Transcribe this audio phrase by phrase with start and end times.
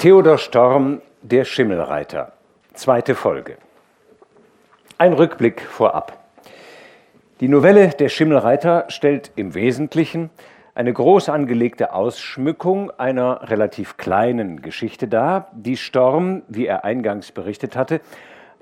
[0.00, 2.32] Theodor Storm, der Schimmelreiter.
[2.72, 3.58] Zweite Folge.
[4.96, 6.18] Ein Rückblick vorab.
[7.40, 10.30] Die Novelle Der Schimmelreiter stellt im Wesentlichen
[10.74, 17.76] eine groß angelegte Ausschmückung einer relativ kleinen Geschichte dar, die Storm, wie er eingangs berichtet
[17.76, 18.00] hatte,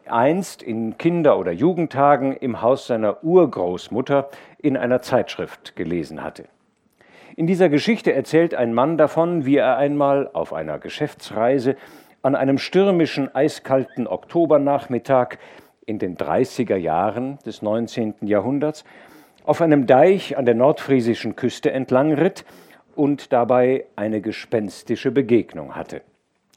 [0.08, 4.28] einst in Kinder- oder Jugendtagen im Haus seiner Urgroßmutter
[4.58, 6.46] in einer Zeitschrift gelesen hatte.
[7.38, 11.76] In dieser Geschichte erzählt ein Mann davon, wie er einmal auf einer Geschäftsreise
[12.20, 15.38] an einem stürmischen, eiskalten Oktobernachmittag
[15.86, 18.14] in den 30er Jahren des 19.
[18.22, 18.82] Jahrhunderts
[19.44, 22.44] auf einem Deich an der nordfriesischen Küste entlang ritt
[22.96, 26.02] und dabei eine gespenstische Begegnung hatte.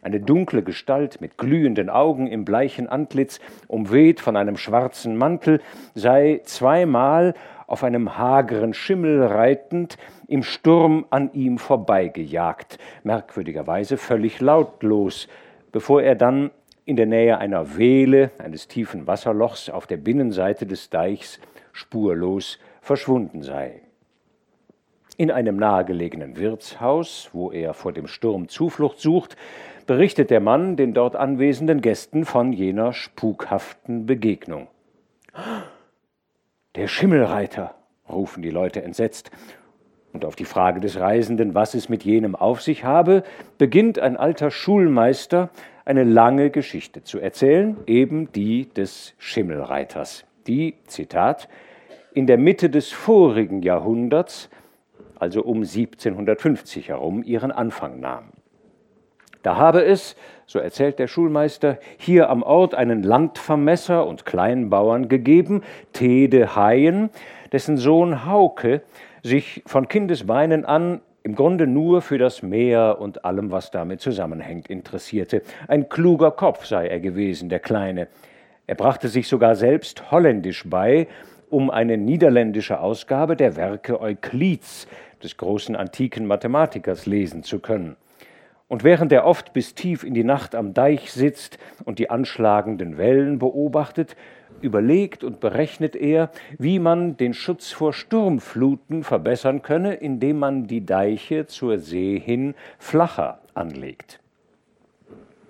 [0.01, 5.61] Eine dunkle Gestalt mit glühenden Augen im bleichen Antlitz, umweht von einem schwarzen Mantel,
[5.93, 7.35] sei zweimal
[7.67, 9.97] auf einem hageren Schimmel reitend,
[10.31, 15.27] im Sturm an ihm vorbeigejagt, merkwürdigerweise völlig lautlos,
[15.73, 16.51] bevor er dann
[16.85, 21.39] in der Nähe einer Wehle, eines tiefen Wasserlochs auf der Binnenseite des Deichs,
[21.73, 23.81] spurlos verschwunden sei.
[25.17, 29.35] In einem nahegelegenen Wirtshaus, wo er vor dem Sturm Zuflucht sucht,
[29.85, 34.69] berichtet der Mann den dort anwesenden Gästen von jener spukhaften Begegnung.
[36.75, 37.75] Der Schimmelreiter,
[38.07, 39.29] rufen die Leute entsetzt.
[40.13, 43.23] Und auf die Frage des Reisenden, was es mit jenem auf sich habe,
[43.57, 45.49] beginnt ein alter Schulmeister
[45.85, 51.47] eine lange Geschichte zu erzählen, eben die des Schimmelreiters, die, Zitat,
[52.13, 54.49] in der Mitte des vorigen Jahrhunderts,
[55.17, 58.25] also um 1750 herum, ihren Anfang nahm.
[59.43, 60.15] Da habe es,
[60.45, 67.09] so erzählt der Schulmeister, hier am Ort einen Landvermesser und Kleinbauern gegeben, Tede Hayen,
[67.51, 68.81] dessen Sohn Hauke
[69.23, 74.69] sich von Kindesbeinen an im Grunde nur für das Meer und allem, was damit zusammenhängt,
[74.69, 75.43] interessierte.
[75.67, 78.07] Ein kluger Kopf sei er gewesen, der Kleine.
[78.65, 81.07] Er brachte sich sogar selbst Holländisch bei,
[81.49, 84.87] um eine niederländische Ausgabe der Werke Euklids,
[85.21, 87.95] des großen antiken Mathematikers, lesen zu können.
[88.67, 92.97] Und während er oft bis tief in die Nacht am Deich sitzt und die anschlagenden
[92.97, 94.15] Wellen beobachtet,
[94.61, 100.85] überlegt und berechnet er, wie man den Schutz vor Sturmfluten verbessern könne, indem man die
[100.85, 104.19] Deiche zur See hin flacher anlegt.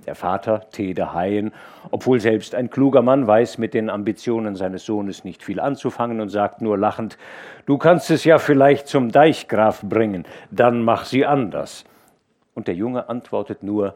[0.06, 1.52] Der Vater, Tede Hayen,
[1.92, 6.30] obwohl selbst ein kluger Mann, weiß mit den Ambitionen seines Sohnes nicht viel anzufangen und
[6.30, 7.18] sagt nur lachend,
[7.68, 11.86] du kannst es ja vielleicht zum Deichgraf bringen, dann mach sie anders.
[12.56, 13.96] Und der Junge antwortet nur,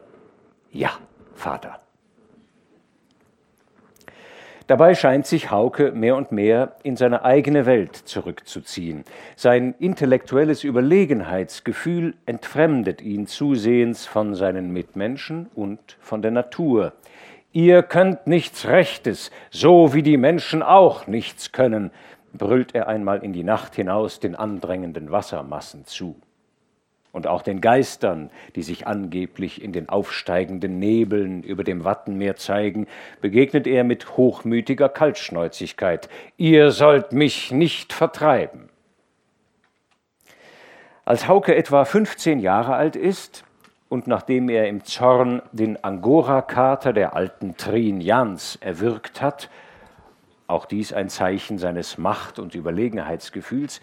[0.70, 0.90] ja,
[1.34, 1.80] Vater.
[4.66, 9.04] Dabei scheint sich Hauke mehr und mehr in seine eigene Welt zurückzuziehen.
[9.36, 16.94] Sein intellektuelles Überlegenheitsgefühl entfremdet ihn zusehends von seinen Mitmenschen und von der Natur.
[17.52, 21.92] Ihr könnt nichts Rechtes, so wie die Menschen auch nichts können,
[22.32, 26.16] brüllt er einmal in die Nacht hinaus den andrängenden Wassermassen zu
[27.16, 32.86] und auch den Geistern, die sich angeblich in den aufsteigenden Nebeln über dem Wattenmeer zeigen,
[33.22, 36.10] begegnet er mit hochmütiger Kaltschnäuzigkeit.
[36.36, 38.68] Ihr sollt mich nicht vertreiben.
[41.06, 43.44] Als Hauke etwa 15 Jahre alt ist
[43.88, 49.48] und nachdem er im Zorn den Angora-Kater der alten Trin Jans erwürgt hat,
[50.48, 53.80] auch dies ein Zeichen seines Macht- und Überlegenheitsgefühls,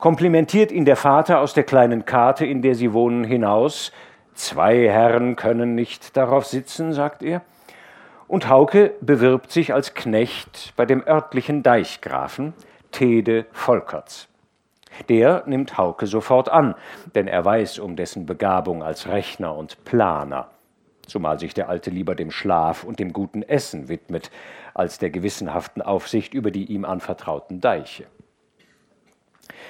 [0.00, 3.92] komplimentiert ihn der Vater aus der kleinen Karte, in der sie wohnen, hinaus.
[4.34, 7.42] Zwei Herren können nicht darauf sitzen, sagt er.
[8.26, 12.54] Und Hauke bewirbt sich als Knecht bei dem örtlichen Deichgrafen
[12.90, 14.28] Tede Volkerts.
[15.08, 16.74] Der nimmt Hauke sofort an,
[17.14, 20.48] denn er weiß um dessen Begabung als Rechner und Planer,
[21.06, 24.30] zumal sich der Alte lieber dem Schlaf und dem guten Essen widmet,
[24.74, 28.06] als der gewissenhaften Aufsicht über die ihm anvertrauten Deiche.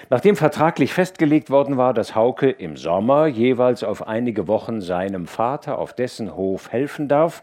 [0.08, 5.78] Nachdem vertraglich festgelegt worden war, dass Hauke im Sommer jeweils auf einige Wochen seinem Vater
[5.78, 7.42] auf dessen Hof helfen darf,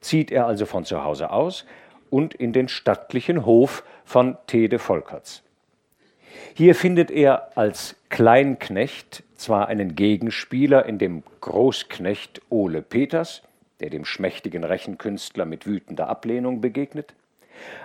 [0.00, 1.64] zieht er also von zu Hause aus
[2.10, 5.42] und in den stattlichen Hof von Tede Volkerts.
[6.54, 13.42] Hier findet er als Kleinknecht zwar einen Gegenspieler in dem Großknecht Ole Peters,
[13.80, 17.14] der dem schmächtigen Rechenkünstler mit wütender Ablehnung begegnet,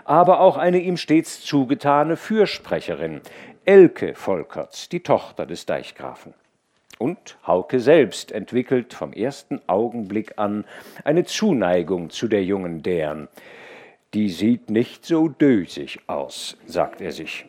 [0.05, 3.21] aber auch eine ihm stets zugetane Fürsprecherin,
[3.67, 6.33] Elke Volkerts, die Tochter des Deichgrafen.
[6.99, 10.63] Und Hauke selbst entwickelt vom ersten Augenblick an
[11.03, 13.27] eine Zuneigung zu der jungen Dern.
[14.13, 17.45] Die sieht nicht so dösig aus, sagt er sich.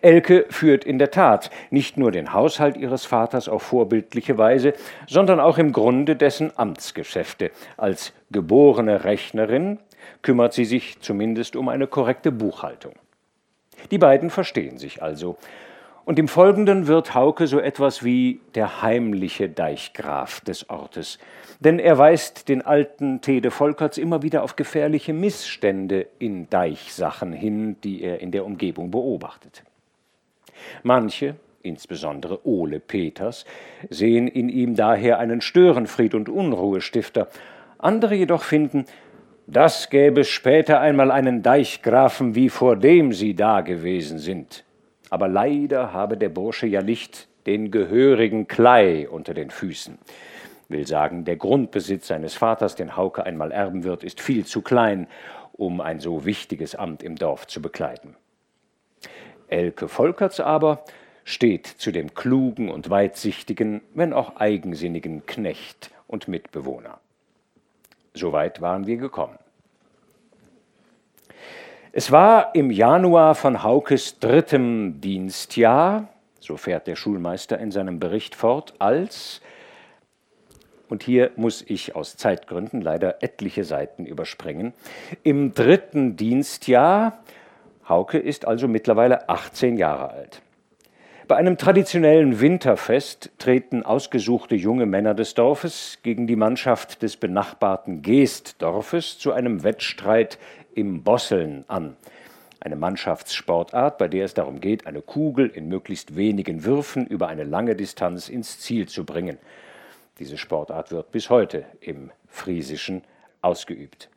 [0.00, 4.74] Elke führt in der Tat nicht nur den Haushalt ihres Vaters auf vorbildliche Weise,
[5.06, 7.52] sondern auch im Grunde dessen Amtsgeschäfte.
[7.76, 9.78] Als geborene Rechnerin
[10.22, 12.94] kümmert sie sich zumindest um eine korrekte Buchhaltung.
[13.90, 15.36] Die beiden verstehen sich also.
[16.04, 21.18] Und im Folgenden wird Hauke so etwas wie der heimliche Deichgraf des Ortes,
[21.60, 27.76] denn er weist den alten Tede Volkerts immer wieder auf gefährliche Missstände in Deichsachen hin,
[27.84, 29.62] die er in der Umgebung beobachtet.
[30.82, 33.44] Manche, insbesondere Ole Peters,
[33.88, 37.28] sehen in ihm daher einen Störenfried und Unruhestifter,
[37.78, 38.86] andere jedoch finden,
[39.46, 44.64] das gäbe später einmal einen Deichgrafen, wie vor dem sie da gewesen sind.
[45.10, 49.98] Aber leider habe der Bursche ja nicht den gehörigen Klei unter den Füßen.
[50.68, 55.06] Will sagen, der Grundbesitz seines Vaters, den Hauke einmal erben wird, ist viel zu klein,
[55.52, 58.16] um ein so wichtiges Amt im Dorf zu bekleiden.
[59.48, 60.84] Elke Volkerts aber
[61.24, 67.01] steht zu dem klugen und weitsichtigen, wenn auch eigensinnigen Knecht und Mitbewohner.
[68.14, 69.38] Soweit waren wir gekommen.
[71.92, 76.08] Es war im Januar von Haukes drittem Dienstjahr,
[76.40, 79.42] so fährt der Schulmeister in seinem Bericht fort, als,
[80.88, 84.72] und hier muss ich aus Zeitgründen leider etliche Seiten überspringen,
[85.22, 87.18] im dritten Dienstjahr
[87.88, 90.42] Hauke ist also mittlerweile 18 Jahre alt.
[91.32, 98.02] Bei einem traditionellen Winterfest treten ausgesuchte junge Männer des Dorfes gegen die Mannschaft des benachbarten
[98.02, 100.38] Geestdorfes zu einem Wettstreit
[100.74, 101.96] im Bosseln an.
[102.60, 107.44] Eine Mannschaftssportart, bei der es darum geht, eine Kugel in möglichst wenigen Würfen über eine
[107.44, 109.38] lange Distanz ins Ziel zu bringen.
[110.18, 113.04] Diese Sportart wird bis heute im Friesischen
[113.40, 114.10] ausgeübt.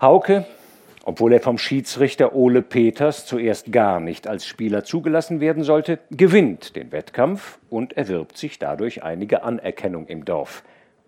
[0.00, 0.46] Hauke
[1.04, 6.76] obwohl er vom Schiedsrichter Ole Peters zuerst gar nicht als Spieler zugelassen werden sollte, gewinnt
[6.76, 10.62] den Wettkampf und erwirbt sich dadurch einige Anerkennung im Dorf.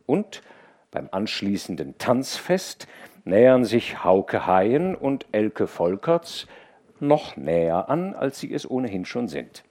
[0.07, 0.43] Und
[0.91, 2.89] beim anschließenden Tanzfest
[3.25, 6.47] nähern sich Hauke Haien und Elke Volkerts
[6.99, 9.63] noch näher an, als sie es ohnehin schon sind.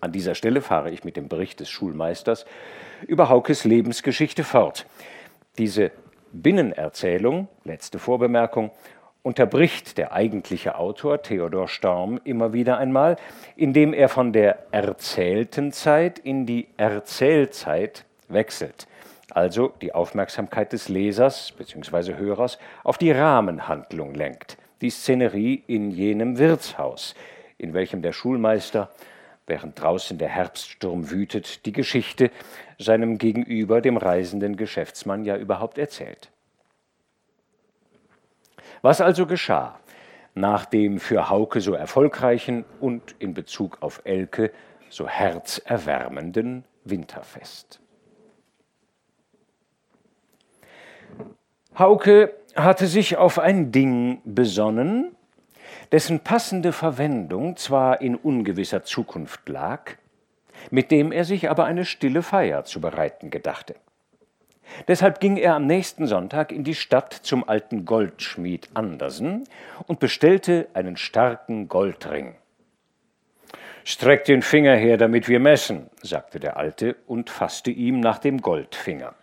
[0.00, 2.46] An dieser Stelle fahre ich mit dem Bericht des Schulmeisters
[3.06, 4.86] über Haukes Lebensgeschichte fort.
[5.58, 5.90] Diese
[6.32, 8.70] Binnenerzählung, letzte Vorbemerkung,
[9.22, 13.16] unterbricht der eigentliche Autor Theodor Storm immer wieder einmal,
[13.56, 18.86] indem er von der erzählten Zeit in die Erzählzeit wechselt,
[19.30, 22.14] also die Aufmerksamkeit des Lesers bzw.
[22.14, 27.14] Hörers auf die Rahmenhandlung lenkt, die Szenerie in jenem Wirtshaus,
[27.58, 28.90] in welchem der Schulmeister
[29.46, 32.30] während draußen der Herbststurm wütet, die Geschichte
[32.78, 36.30] seinem Gegenüber, dem reisenden Geschäftsmann, ja überhaupt erzählt.
[38.82, 39.78] Was also geschah
[40.34, 44.52] nach dem für Hauke so erfolgreichen und in Bezug auf Elke
[44.88, 47.80] so herzerwärmenden Winterfest?
[51.78, 55.16] Hauke hatte sich auf ein Ding besonnen,
[55.92, 59.92] dessen passende Verwendung zwar in ungewisser Zukunft lag,
[60.70, 63.74] mit dem er sich aber eine stille Feier zu bereiten gedachte.
[64.86, 69.44] Deshalb ging er am nächsten Sonntag in die Stadt zum alten Goldschmied Andersen
[69.86, 72.36] und bestellte einen starken Goldring.
[73.84, 78.40] Streck den Finger her, damit wir messen, sagte der Alte und fasste ihm nach dem
[78.40, 79.14] Goldfinger.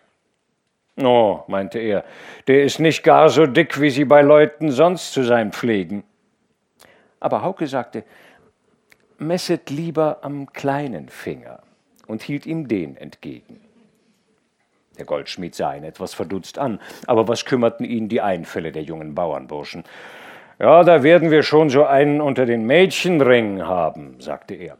[1.00, 2.04] Oh, meinte er,
[2.48, 6.02] der ist nicht gar so dick, wie Sie bei Leuten sonst zu sein pflegen.
[7.20, 8.04] Aber Hauke sagte,
[9.18, 11.60] messet lieber am kleinen Finger
[12.06, 13.60] und hielt ihm den entgegen.
[14.98, 19.14] Der Goldschmied sah ihn etwas verdutzt an, aber was kümmerten ihn die Einfälle der jungen
[19.14, 19.84] Bauernburschen?
[20.58, 24.76] Ja, da werden wir schon so einen unter den Mädchenringen haben, sagte er.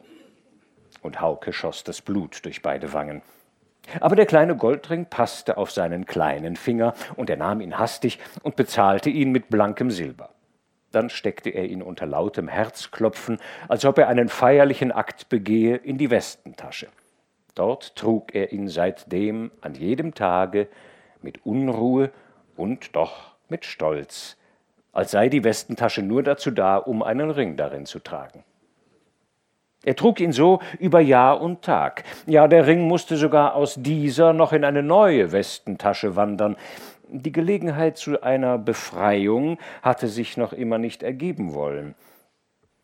[1.03, 3.23] Und Hauke schoss das Blut durch beide Wangen.
[4.01, 8.57] Aber der kleine Goldring passte auf seinen kleinen Finger, und er nahm ihn hastig und
[8.57, 10.31] bezahlte ihn mit blankem Silber.
[10.93, 15.99] Dann steckte er ihn unter lautem Herzklopfen, als ob er einen feierlichen Akt begehe, in
[15.99, 16.89] die Westentasche.
[17.55, 20.69] Dort trug er ihn seitdem an jedem Tage
[21.21, 22.11] mit Unruhe
[22.57, 24.37] und doch mit Stolz,
[24.93, 28.45] als sei die Westentasche nur dazu da, um einen Ring darin zu tragen.
[29.85, 32.05] Er trug ihn so über Jahr und Tag.
[32.27, 36.57] Ja, der Ring musste sogar aus dieser noch in eine neue Westentasche wandern,
[37.11, 41.95] die Gelegenheit zu einer Befreiung hatte sich noch immer nicht ergeben wollen.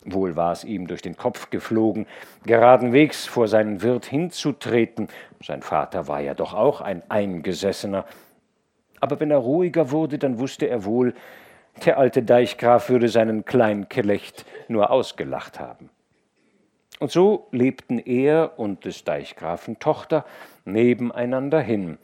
[0.04, 2.06] Wohl war es ihm durch den Kopf geflogen,
[2.44, 5.08] geradenwegs vor seinen Wirt hinzutreten,
[5.42, 8.04] sein Vater war ja doch auch ein Eingesessener.
[9.00, 11.14] Aber wenn er ruhiger wurde, dann wusste er wohl,
[11.84, 15.90] Der alte Deichgraf würde seinen kleinen Kelecht nur ausgelacht haben.
[17.00, 20.24] Und so lebten er und des Deichgrafen Tochter
[20.64, 21.98] nebeneinander hin,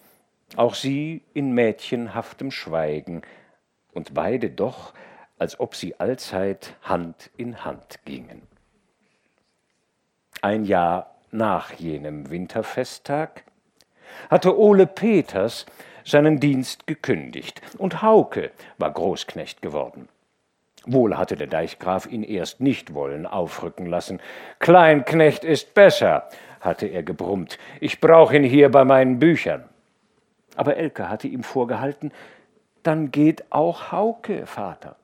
[0.57, 3.23] auch sie in mädchenhaftem Schweigen,
[3.93, 4.95] und beide doch,
[5.39, 8.43] als ob sie allzeit Hand in Hand gingen.
[10.43, 13.45] Ein Jahr nach jenem Winterfesttag
[14.29, 15.67] hatte Ole Peters
[16.05, 20.09] seinen Dienst gekündigt, und Hauke war Großknecht geworden.
[20.87, 24.21] Wohl hatte der Deichgraf ihn erst nicht wollen aufrücken lassen.
[24.61, 26.29] Kleinknecht ist besser,
[26.61, 27.59] hatte er gebrummt.
[27.81, 29.65] Ich brauch ihn hier bei meinen Büchern.
[30.61, 32.13] Aber Elke hatte ihm vorgehalten,
[32.83, 34.97] dann geht auch Hauke, Vater.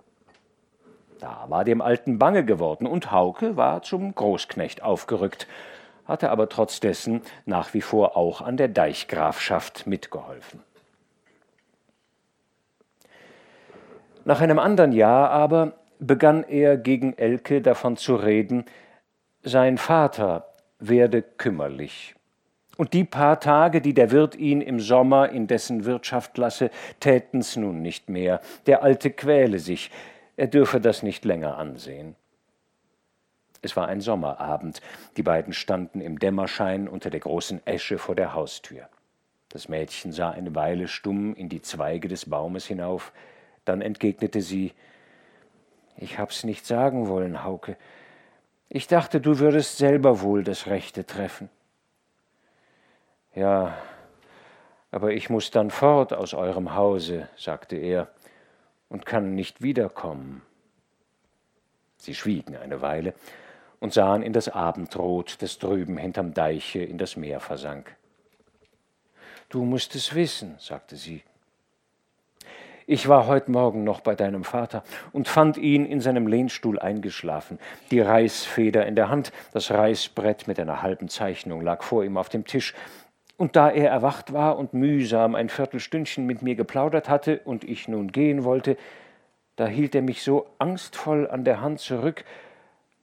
[1.18, 5.46] Da war dem Alten bange geworden, und Hauke war zum Großknecht aufgerückt,
[6.04, 10.62] hatte aber trotz dessen nach wie vor auch an der Deichgrafschaft mitgeholfen.
[14.26, 18.66] Nach einem andern Jahr aber begann er gegen Elke davon zu reden,
[19.42, 22.15] sein Vater werde kümmerlich.
[22.76, 27.56] Und die paar Tage, die der Wirt ihn im Sommer in dessen Wirtschaft lasse, täten's
[27.56, 28.40] nun nicht mehr.
[28.66, 29.90] Der Alte quäle sich,
[30.36, 32.16] er dürfe das nicht länger ansehen.
[33.62, 34.82] Es war ein Sommerabend,
[35.16, 38.88] die beiden standen im Dämmerschein unter der großen Esche vor der Haustür.
[39.48, 43.12] Das Mädchen sah eine Weile stumm in die Zweige des Baumes hinauf,
[43.64, 44.72] dann entgegnete sie
[45.96, 47.76] Ich hab's nicht sagen wollen, Hauke.
[48.68, 51.48] Ich dachte, du würdest selber wohl das Rechte treffen.
[53.36, 53.76] Ja,
[54.90, 58.08] aber ich muss dann fort aus eurem Hause, sagte er,
[58.88, 60.40] und kann nicht wiederkommen.
[61.98, 63.12] Sie schwiegen eine Weile
[63.78, 67.94] und sahen in das Abendrot, das drüben hinterm Deiche in das Meer versank.
[69.50, 71.22] Du musst es wissen, sagte sie,
[72.88, 77.58] ich war heute Morgen noch bei deinem Vater und fand ihn in seinem Lehnstuhl eingeschlafen,
[77.90, 82.28] die Reißfeder in der Hand, das Reißbrett mit einer halben Zeichnung lag vor ihm auf
[82.28, 82.74] dem Tisch,
[83.36, 87.88] und da er erwacht war und mühsam ein Viertelstündchen mit mir geplaudert hatte und ich
[87.88, 88.76] nun gehen wollte,
[89.56, 92.24] da hielt er mich so angstvoll an der Hand zurück,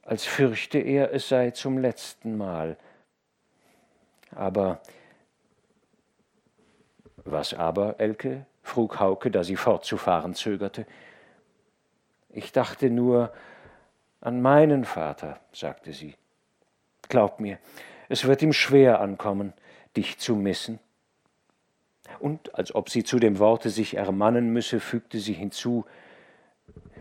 [0.02, 2.76] als fürchte er, es sei zum letzten Mal.
[4.34, 4.80] Aber
[7.24, 8.46] was aber, Elke?
[8.62, 10.86] frug Hauke, da sie fortzufahren zögerte.
[12.30, 13.32] Ich dachte nur
[14.20, 16.14] an meinen Vater, sagte sie.
[17.08, 17.58] Glaub mir,
[18.08, 19.52] es wird ihm schwer ankommen,
[19.96, 20.78] dich zu missen.
[22.18, 25.84] Und als ob sie zu dem Worte sich ermannen müsse, fügte sie hinzu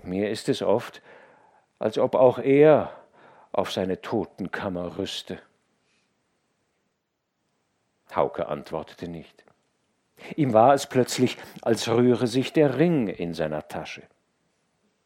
[0.04, 1.02] Mir ist es oft,
[1.80, 2.92] als ob auch er
[3.52, 5.40] auf seine Totenkammer rüste.
[8.16, 9.44] Hauke antwortete nicht.
[10.36, 14.04] Ihm war es plötzlich, als rühre sich der Ring in seiner Tasche.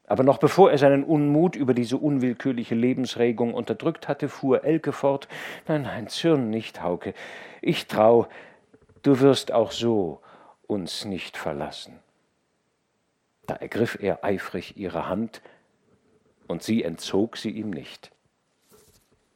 [0.06, 5.28] Aber noch bevor er seinen Unmut über diese unwillkürliche Lebensregung unterdrückt hatte, fuhr Elke fort
[5.66, 7.12] Nein, nein, zürn nicht, Hauke.
[7.60, 8.28] Ich trau,
[9.02, 10.20] du wirst auch so
[10.66, 11.98] uns nicht verlassen.
[13.46, 15.40] Da ergriff er eifrig ihre Hand,
[16.46, 18.10] und sie entzog sie ihm nicht.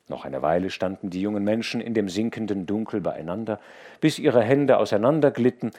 [0.08, 3.60] Noch eine Weile standen die jungen Menschen in dem sinkenden Dunkel beieinander,
[4.00, 5.72] bis ihre Hände auseinanderglitten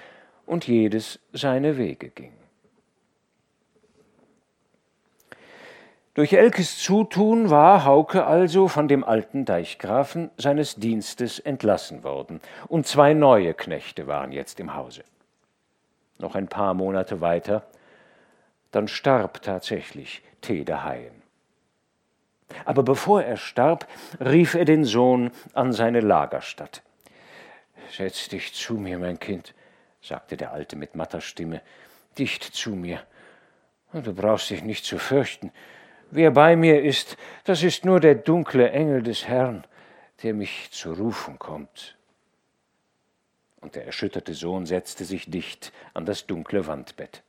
[0.46, 2.34] und jedes seine Wege ging.
[6.16, 12.86] Durch Elkes Zutun war Hauke also von dem alten Deichgrafen seines Dienstes entlassen worden, und
[12.86, 15.04] zwei neue Knechte waren jetzt im Hause.
[16.20, 17.64] Noch ein paar Monate weiter,
[18.70, 21.24] dann starb tatsächlich Tede Haien.
[22.66, 23.88] Aber bevor er starb,
[24.20, 26.84] rief er den Sohn an seine Lagerstatt.
[27.92, 29.56] Setz dich zu mir, mein Kind,
[30.02, 31.62] sagte der Alte mit matter Stimme,
[32.20, 33.02] dicht zu mir.
[33.94, 35.52] Du brauchst dich nicht zu fürchten.
[36.16, 39.64] Wer bei mir ist, das ist nur der dunkle Engel des Herrn,
[40.22, 41.98] der mich zu rufen kommt.
[43.62, 47.24] Und der erschütterte Sohn setzte sich dicht an das dunkle Wandbett.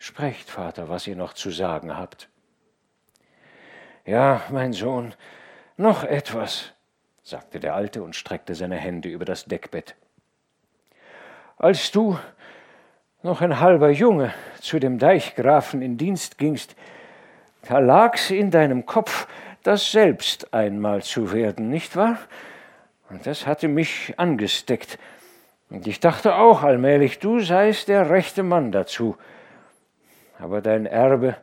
[0.00, 2.28] Sprecht, Vater, was ihr noch zu sagen habt.
[4.04, 5.14] Ja, mein Sohn,
[5.76, 6.72] noch etwas,
[7.22, 9.94] sagte der Alte und streckte seine Hände über das Deckbett.
[11.56, 12.18] Als du,
[13.22, 16.74] noch ein halber Junge, zu dem Deichgrafen in Dienst gingst,
[17.68, 19.26] da lag's in deinem Kopf,
[19.62, 22.18] das selbst einmal zu werden, nicht wahr?
[23.10, 24.98] Und das hatte mich angesteckt.
[25.68, 29.16] Und ich dachte auch allmählich, du seist der rechte Mann dazu.
[30.38, 31.36] Aber dein Erbe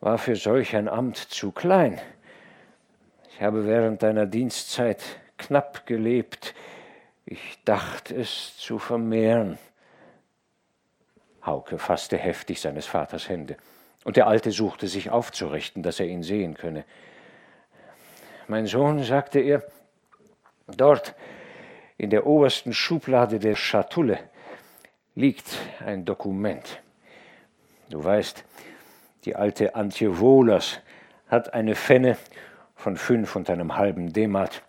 [0.00, 2.00] war für solch ein Amt zu klein.
[3.30, 5.02] Ich habe während deiner Dienstzeit
[5.38, 6.54] knapp gelebt.
[7.24, 9.58] Ich dachte es zu vermehren.
[11.44, 13.56] Hauke fasste heftig seines Vaters Hände.
[14.04, 16.84] Und der Alte suchte sich aufzurichten, dass er ihn sehen könne.
[18.48, 19.62] Mein Sohn, sagte er,
[20.66, 21.14] dort
[21.96, 24.18] in der obersten Schublade der Schatulle
[25.14, 26.82] liegt ein Dokument.
[27.90, 28.44] Du weißt,
[29.24, 30.80] die alte Antje Wohlers
[31.28, 32.16] hat eine Fenne
[32.74, 34.62] von fünf und einem halben Demat.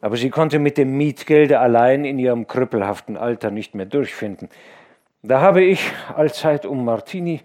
[0.00, 4.48] Aber sie konnte mit dem Mietgelde allein in ihrem krüppelhaften Alter nicht mehr durchfinden.
[5.22, 7.42] Da habe ich allzeit um Martini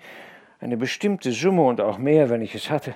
[0.61, 2.95] eine bestimmte Summe und auch mehr, wenn ich es hatte,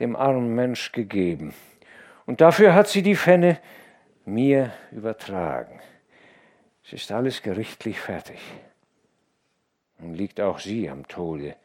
[0.00, 1.54] dem armen Mensch gegeben.
[2.24, 3.60] Und dafür hat sie die Fenne
[4.24, 5.80] mir übertragen.
[6.84, 8.40] Es ist alles gerichtlich fertig.
[9.98, 11.56] Nun liegt auch sie am Tode.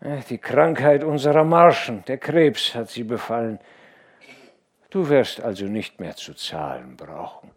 [0.00, 3.58] Äh, die Krankheit unserer Marschen, der Krebs, hat sie befallen.
[4.90, 7.50] Du wirst also nicht mehr zu zahlen brauchen.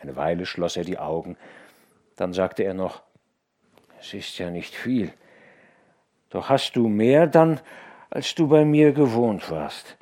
[0.00, 1.36] Eine Weile schloss er die Augen,
[2.16, 3.02] dann sagte er noch,
[4.00, 5.12] es ist ja nicht viel,
[6.30, 7.60] doch hast du mehr dann,
[8.08, 9.96] als du bei mir gewohnt warst.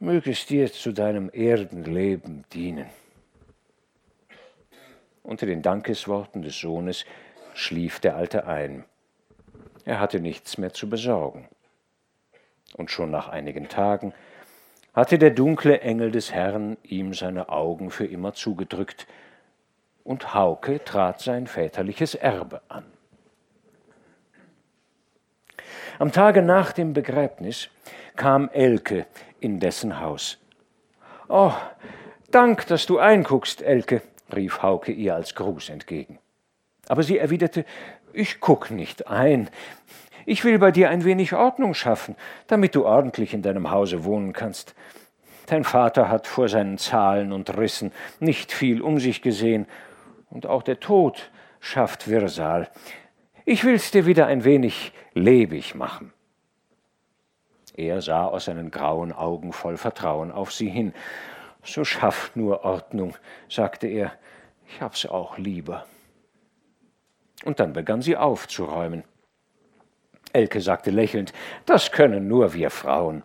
[0.00, 2.86] Möge es dir zu deinem Erdenleben dienen.
[5.22, 7.04] Unter den Dankesworten des Sohnes
[7.54, 8.84] schlief der Alte ein.
[9.84, 11.48] Er hatte nichts mehr zu besorgen.
[12.74, 14.12] Und schon nach einigen Tagen
[14.94, 19.06] hatte der dunkle Engel des Herrn ihm seine Augen für immer zugedrückt,
[20.08, 22.84] und Hauke trat sein väterliches Erbe an.
[25.98, 27.68] Am Tage nach dem Begräbnis
[28.16, 29.04] kam Elke
[29.38, 30.38] in dessen Haus.
[31.28, 31.52] Oh,
[32.30, 34.00] Dank, dass du einguckst, Elke,
[34.34, 36.18] rief Hauke ihr als Gruß entgegen.
[36.86, 37.66] Aber sie erwiderte,
[38.14, 39.50] ich guck nicht ein.
[40.24, 44.32] Ich will bei dir ein wenig Ordnung schaffen, damit du ordentlich in deinem Hause wohnen
[44.32, 44.74] kannst.
[45.46, 49.66] Dein Vater hat vor seinen Zahlen und Rissen nicht viel um sich gesehen,
[50.30, 51.30] und auch der Tod
[51.60, 52.68] schafft Wirrsal.
[53.44, 56.12] Ich will's dir wieder ein wenig lebig machen.
[57.74, 60.92] Er sah aus seinen grauen Augen voll Vertrauen auf sie hin.
[61.62, 63.14] So schafft nur Ordnung,
[63.48, 64.12] sagte er,
[64.66, 65.86] ich hab's auch lieber.
[67.44, 69.04] Und dann begann sie aufzuräumen.
[70.32, 71.32] Elke sagte lächelnd,
[71.66, 73.22] das können nur wir Frauen.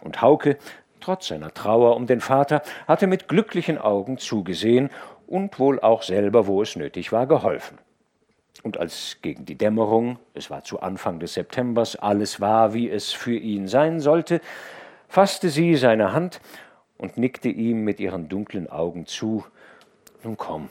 [0.00, 0.58] Und Hauke,
[1.00, 4.90] trotz seiner Trauer um den Vater, hatte mit glücklichen Augen zugesehen
[5.28, 7.78] und wohl auch selber, wo es nötig war, geholfen.
[8.62, 13.12] Und als gegen die Dämmerung, es war zu Anfang des Septembers, alles war, wie es
[13.12, 14.40] für ihn sein sollte,
[15.06, 16.40] fasste sie seine Hand
[16.96, 19.44] und nickte ihm mit ihren dunklen Augen zu.
[20.24, 20.70] Nun komm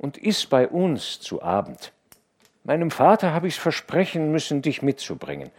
[0.00, 1.92] und iss bei uns zu Abend.
[2.64, 5.50] Meinem Vater habe ich's versprechen müssen, dich mitzubringen.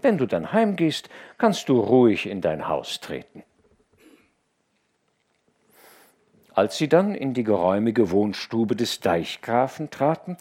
[0.00, 3.42] Wenn du dann heimgehst, kannst du ruhig in dein Haus treten.
[6.60, 10.36] Als sie dann in die geräumige Wohnstube des Deichgrafen traten,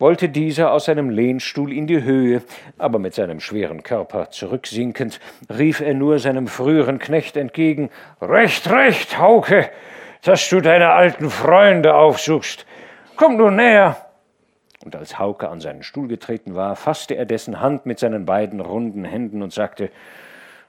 [0.00, 2.42] wollte dieser aus seinem Lehnstuhl in die Höhe,
[2.76, 7.90] aber mit seinem schweren Körper zurücksinkend, rief er nur seinem früheren Knecht entgegen
[8.20, 9.70] Recht, recht, Hauke,
[10.24, 12.66] dass du deine alten Freunde aufsuchst.
[13.14, 13.96] Komm nur näher.
[14.84, 18.58] Und als Hauke an seinen Stuhl getreten war, fasste er dessen Hand mit seinen beiden
[18.60, 19.90] runden Händen und sagte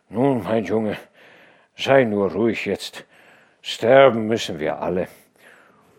[0.09, 0.95] Nun, mein Junge,
[1.75, 3.03] sei nur ruhig jetzt.
[3.67, 5.07] Sterben müssen wir alle.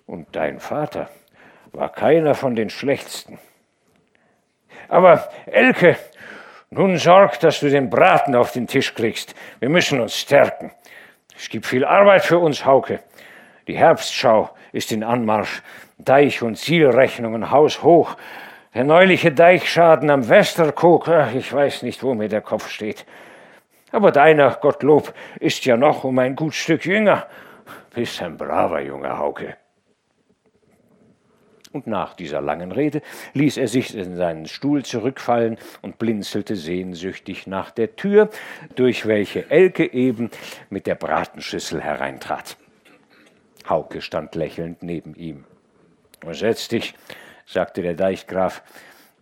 [0.06, 1.10] Und dein Vater
[1.72, 3.40] war keiner von den schlechtesten.
[4.86, 5.96] Aber Elke,
[6.70, 9.34] nun sorg, dass du den Braten auf den Tisch kriegst.
[9.58, 10.70] Wir müssen uns stärken.
[11.36, 13.00] Es gibt viel Arbeit für uns, Hauke.
[13.66, 15.60] Die Herbstschau ist in Anmarsch.
[15.98, 18.16] Deich- und Zielrechnungen haushoch.
[18.74, 23.04] Der neuliche Deichschaden am Westerkog, ich weiß nicht, wo mir der Kopf steht.
[23.90, 27.26] Aber deiner, Gottlob, ist ja noch um ein gut Stück jünger
[27.96, 29.56] bist ein braver Junge, Hauke.
[31.72, 33.00] Und nach dieser langen Rede
[33.32, 38.28] ließ er sich in seinen Stuhl zurückfallen und blinzelte sehnsüchtig nach der Tür,
[38.74, 40.30] durch welche Elke eben
[40.68, 42.58] mit der Bratenschüssel hereintrat.
[43.66, 45.44] Hauke stand lächelnd neben ihm.
[46.32, 46.94] Setz dich,
[47.46, 48.62] sagte der Deichgraf,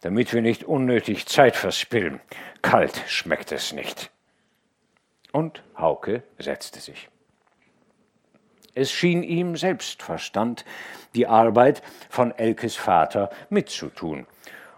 [0.01, 2.21] damit wir nicht unnötig Zeit verspillen.
[2.61, 4.11] Kalt schmeckt es nicht.
[5.31, 7.09] Und Hauke setzte sich.
[8.75, 10.65] Es schien ihm Selbstverstand,
[11.15, 14.27] die Arbeit von Elkes Vater mitzutun.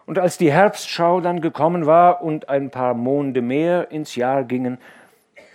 [0.04, 4.78] Und als die Herbstschau dann gekommen war und ein paar Monde mehr ins Jahr gingen,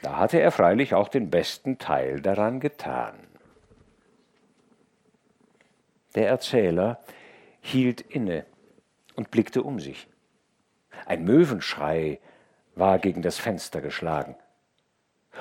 [0.02, 3.14] da hatte er freilich auch den besten Teil daran getan.
[6.16, 7.00] Der Erzähler
[7.62, 8.46] hielt inne
[9.16, 10.08] und blickte um sich.
[11.06, 12.20] Ein Möwenschrei
[12.76, 14.36] war gegen das Fenster geschlagen.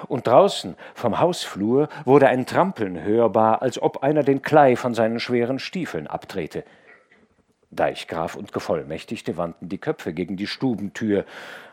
[0.06, 5.20] Und draußen vom Hausflur wurde ein Trampeln hörbar, als ob einer den Klei von seinen
[5.20, 6.64] schweren Stiefeln abtrete.
[7.70, 11.24] Deichgraf und Gevollmächtigte wandten die Köpfe gegen die Stubentür.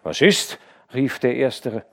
[0.03, 0.59] Was ist?
[0.93, 1.83] rief der Erstere.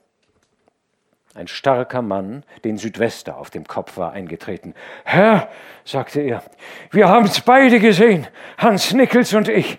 [1.35, 4.75] Ein starker Mann, den Südwester auf dem Kopf war, eingetreten.
[5.05, 5.49] Herr,
[5.85, 6.45] sagte er,
[6.93, 9.79] wir haben's beide gesehen, Hans Nickels und ich.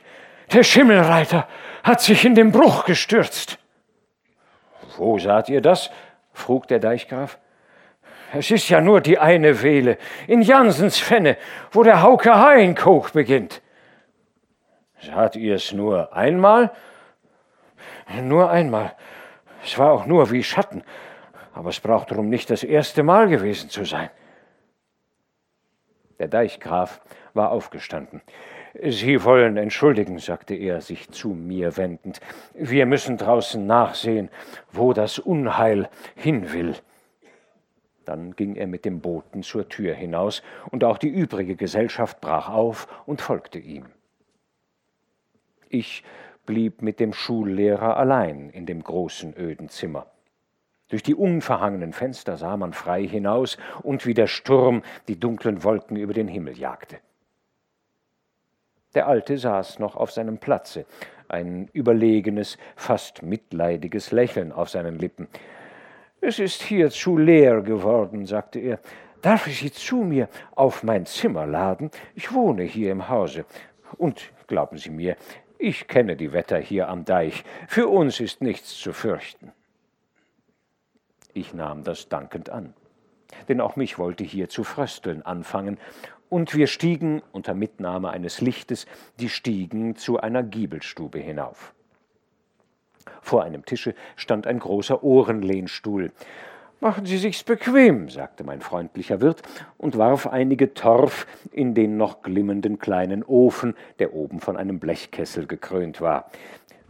[0.51, 1.47] Der Schimmelreiter
[1.83, 3.57] hat sich in den Bruch gestürzt.
[4.97, 5.91] Wo saht ihr das?
[6.35, 7.39] Frug der Deichgraf.
[8.33, 11.37] Es ist ja nur die eine Wehle, in Jansens Fenne,
[11.71, 13.61] wo der Hauke Hainkoch beginnt.
[15.01, 16.71] Saht ihr es nur einmal?
[18.21, 18.95] Nur einmal.
[19.63, 20.83] Es war auch nur wie Schatten,
[21.53, 24.09] aber es braucht darum nicht das erste Mal gewesen zu sein.
[26.19, 27.01] Der Deichgraf
[27.33, 28.21] war aufgestanden.
[28.83, 32.19] Sie wollen entschuldigen, sagte er, sich zu mir wendend.
[32.53, 34.29] Wir müssen draußen nachsehen,
[34.71, 36.75] wo das Unheil hin will.
[38.03, 42.49] Dann ging er mit dem Boten zur Tür hinaus, und auch die übrige Gesellschaft brach
[42.49, 43.85] auf und folgte ihm.
[45.69, 46.03] Ich
[46.45, 50.05] blieb mit dem Schullehrer allein in dem großen öden Zimmer.
[50.89, 55.97] Durch die unverhangenen Fenster sah man frei hinaus und wie der Sturm die dunklen Wolken
[55.97, 56.97] über den Himmel jagte.
[58.95, 60.85] Der Alte saß noch auf seinem Platze,
[61.27, 65.27] ein überlegenes, fast mitleidiges Lächeln auf seinen Lippen.
[66.21, 68.79] Es ist hier zu leer geworden, sagte er.
[69.21, 71.91] Darf ich Sie zu mir auf mein Zimmer laden?
[72.13, 73.45] Ich wohne hier im Hause.
[73.97, 75.17] Und glauben Sie mir,
[75.57, 77.43] ich kenne die Wetter hier am Deich.
[77.67, 79.51] Für uns ist nichts zu fürchten.
[81.33, 82.73] Ich nahm das dankend an,
[83.49, 85.79] denn auch mich wollte hier zu frösteln anfangen,
[86.29, 88.85] und wir stiegen unter Mitnahme eines Lichtes
[89.19, 91.73] die Stiegen zu einer Giebelstube hinauf.
[93.21, 96.11] Vor einem Tische stand ein großer Ohrenlehnstuhl.
[96.81, 99.41] Machen Sie sich's bequem, sagte mein freundlicher Wirt
[99.77, 105.47] und warf einige Torf in den noch glimmenden kleinen Ofen, der oben von einem Blechkessel
[105.47, 106.29] gekrönt war.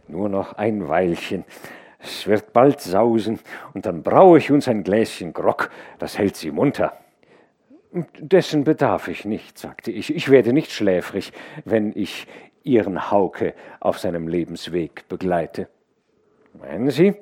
[0.08, 1.44] Nur noch ein Weilchen.
[1.98, 3.40] Es wird bald sausen,
[3.74, 6.92] und dann braue ich uns ein Gläschen Grog, das hält Sie munter.
[7.92, 10.14] Dessen bedarf ich nicht, sagte ich.
[10.14, 11.32] Ich werde nicht schläfrig,
[11.64, 12.26] wenn ich
[12.62, 15.68] Ihren Hauke auf seinem Lebensweg begleite.
[16.52, 17.14] Meinen Sie?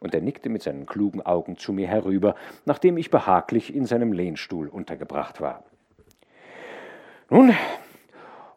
[0.00, 2.34] Und er nickte mit seinen klugen Augen zu mir herüber,
[2.66, 5.64] nachdem ich behaglich in seinem Lehnstuhl untergebracht war.
[7.30, 7.54] Nun,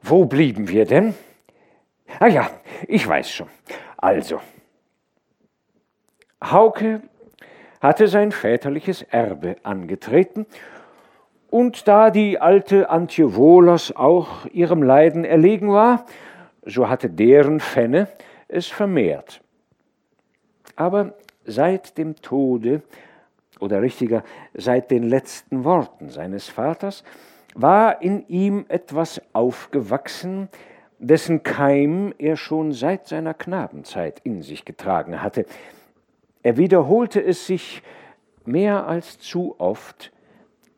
[0.01, 1.13] wo blieben wir denn?
[2.19, 2.49] Ah ja,
[2.87, 3.47] ich weiß schon.
[3.95, 4.41] Also,
[6.43, 7.01] Hauke
[7.81, 10.45] hatte sein väterliches Erbe angetreten
[11.57, 16.05] und da die alte Antje Wohlers auch ihrem Leiden erlegen war,
[16.63, 18.07] so hatte deren Fenne
[18.47, 19.41] es vermehrt.
[20.75, 21.15] Aber
[21.45, 22.83] seit dem Tode,
[23.59, 27.03] oder richtiger, seit den letzten Worten seines Vaters,
[27.55, 30.49] war in ihm etwas aufgewachsen,
[30.99, 35.47] dessen Keim er schon seit seiner Knabenzeit in sich getragen hatte.
[36.43, 37.81] Er wiederholte es sich
[38.45, 40.11] mehr als zu oft,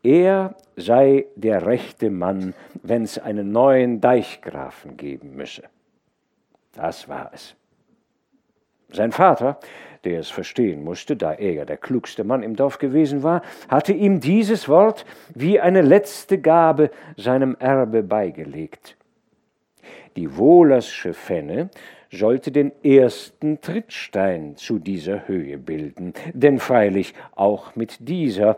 [0.03, 5.63] er sei der rechte Mann, wenn es einen neuen Deichgrafen geben müsse.
[6.73, 7.55] Das war es.
[8.91, 9.59] Sein Vater,
[10.03, 13.93] der es verstehen musste, da er ja der klugste Mann im Dorf gewesen war, hatte
[13.93, 18.95] ihm dieses Wort wie eine letzte Gabe seinem Erbe beigelegt.
[20.15, 21.69] Die Wohlersche Fenne
[22.11, 28.57] sollte den ersten Trittstein zu dieser Höhe bilden, denn freilich auch mit dieser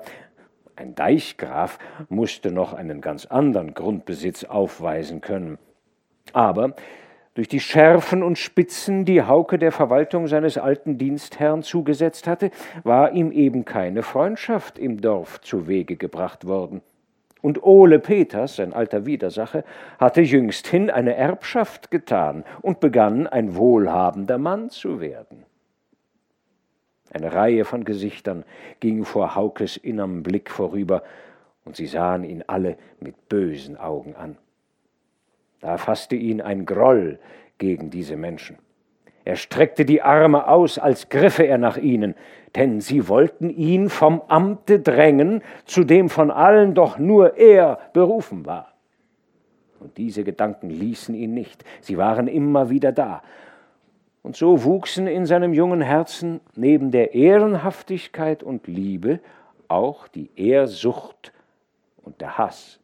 [0.75, 1.79] ein Deichgraf
[2.09, 5.57] musste noch einen ganz anderen Grundbesitz aufweisen können.
[6.33, 6.75] Aber
[7.33, 12.51] durch die Schärfen und Spitzen, die Hauke der Verwaltung seines alten Dienstherrn zugesetzt hatte,
[12.83, 16.81] war ihm eben keine Freundschaft im Dorf zu Wege gebracht worden.
[17.41, 19.63] Und Ole Peters, sein alter Widersacher,
[19.97, 25.45] hatte jüngsthin eine Erbschaft getan und begann ein wohlhabender Mann zu werden.
[27.13, 28.45] Eine Reihe von Gesichtern
[28.79, 31.03] ging vor Haukes innerm Blick vorüber,
[31.63, 34.37] und sie sahen ihn alle mit bösen Augen an.
[35.59, 37.19] Da fasste ihn ein Groll
[37.59, 38.57] gegen diese Menschen.
[39.23, 42.15] Er streckte die Arme aus, als griffe er nach ihnen,
[42.55, 48.45] denn sie wollten ihn vom Amte drängen, zu dem von allen doch nur er berufen
[48.45, 48.73] war.
[49.79, 53.21] Und diese Gedanken ließen ihn nicht, sie waren immer wieder da,
[54.23, 59.19] und so wuchsen in seinem jungen Herzen neben der Ehrenhaftigkeit und Liebe
[59.67, 61.31] auch die Ehrsucht
[62.03, 62.79] und der Hass.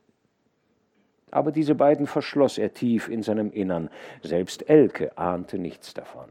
[1.29, 3.89] Aber diese beiden verschloss er tief in seinem Innern,
[4.23, 6.25] selbst Elke ahnte nichts davon.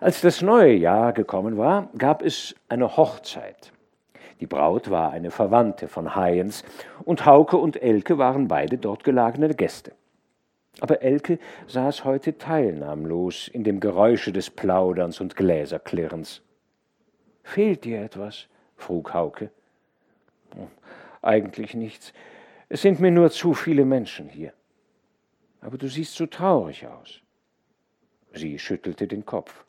[0.00, 3.70] Als das neue Jahr gekommen war, gab es eine Hochzeit.
[4.40, 6.64] Die Braut war eine Verwandte von Hayens,
[7.04, 9.92] und Hauke und Elke waren beide dort gelagene Gäste.
[10.78, 16.42] Aber Elke saß heute teilnahmlos in dem Geräusche des Plauderns und Gläserklirrens.
[17.42, 18.46] Fehlt dir etwas?
[18.76, 19.50] frug Hauke.
[21.22, 22.12] Eigentlich nichts.
[22.68, 24.52] Es sind mir nur zu viele Menschen hier.
[25.60, 27.20] Aber du siehst so traurig aus.
[28.32, 29.64] Sie schüttelte den Kopf.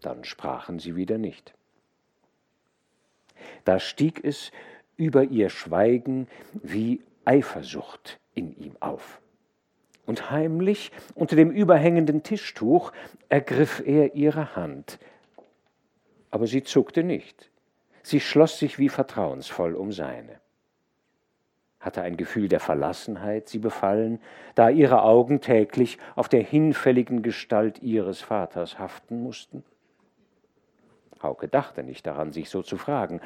[0.00, 1.54] Dann sprachen sie wieder nicht.
[3.64, 4.50] Da stieg es
[4.96, 9.21] über ihr Schweigen wie Eifersucht in ihm auf.
[10.04, 12.92] Und heimlich unter dem überhängenden Tischtuch
[13.28, 14.98] ergriff er ihre Hand.
[16.30, 17.50] Aber sie zuckte nicht.
[18.02, 20.40] Sie schloss sich wie vertrauensvoll um seine.
[21.78, 24.20] Hatte ein Gefühl der Verlassenheit sie befallen,
[24.54, 29.64] da ihre Augen täglich auf der hinfälligen Gestalt ihres Vaters haften mussten?
[31.22, 33.20] Hauke dachte nicht daran, sich so zu fragen,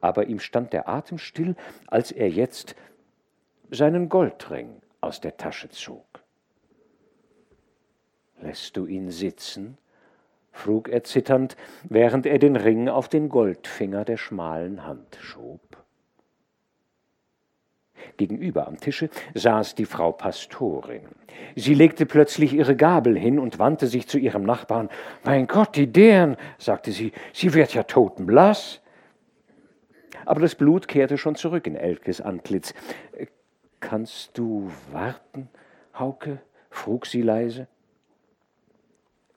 [0.00, 1.56] aber ihm stand der Atem still,
[1.88, 2.74] als er jetzt
[3.70, 6.04] seinen Goldring aus der Tasche zog.
[8.40, 9.76] Lässt du ihn sitzen?
[10.52, 15.60] frug er zitternd, während er den Ring auf den Goldfinger der schmalen Hand schob.
[18.16, 21.08] Gegenüber am Tische saß die Frau Pastorin.
[21.56, 24.88] Sie legte plötzlich ihre Gabel hin und wandte sich zu ihrem Nachbarn.
[25.24, 28.80] Mein Gott, die deren, sagte sie, sie wird ja totenblaß.
[30.26, 32.74] Aber das Blut kehrte schon zurück in Elkes Antlitz.
[33.80, 35.48] Kannst du warten,
[35.98, 36.40] Hauke?
[36.70, 37.66] frug sie leise.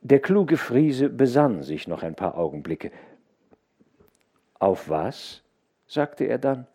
[0.01, 2.91] Der kluge Friese besann sich noch ein paar Augenblicke.
[4.59, 5.41] Auf was?
[5.87, 6.67] sagte er dann.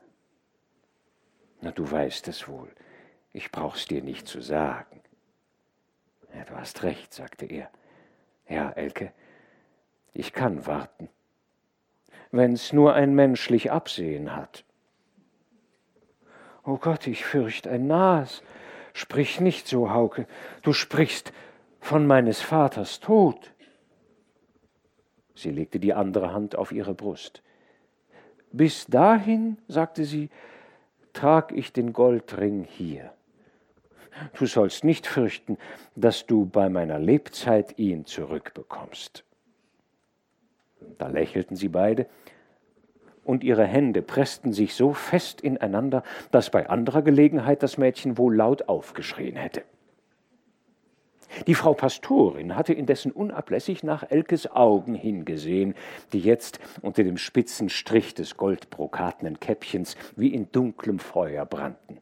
[1.60, 2.68] Na, du weißt es wohl.
[3.32, 5.00] Ich brauch's dir nicht zu sagen.
[6.34, 7.70] Ja, du hast recht, sagte er.
[8.48, 9.12] Ja, Elke,
[10.14, 11.08] ich kann warten.
[12.30, 14.64] Wenn's nur ein menschlich Absehen hat.
[16.68, 18.42] Oh Gott, ich fürcht ein Nas.
[18.92, 20.26] Sprich nicht so, Hauke.
[20.60, 21.32] Du sprichst
[21.80, 23.54] von meines Vaters Tod.
[25.34, 27.42] Sie legte die andere Hand auf ihre Brust.
[28.52, 30.28] Bis dahin, sagte sie,
[31.14, 33.14] trag ich den Goldring hier.
[34.38, 35.56] Du sollst nicht fürchten,
[35.96, 39.24] dass du bei meiner Lebzeit ihn zurückbekommst.
[40.98, 42.08] Da lächelten sie beide,
[43.28, 48.34] und ihre Hände pressten sich so fest ineinander, dass bei anderer Gelegenheit das Mädchen wohl
[48.34, 49.64] laut aufgeschrien hätte.
[51.46, 55.74] Die Frau Pastorin hatte indessen unablässig nach Elkes Augen hingesehen,
[56.14, 61.98] die jetzt unter dem spitzen Strich des goldbrokatenen Käppchens wie in dunklem Feuer brannten.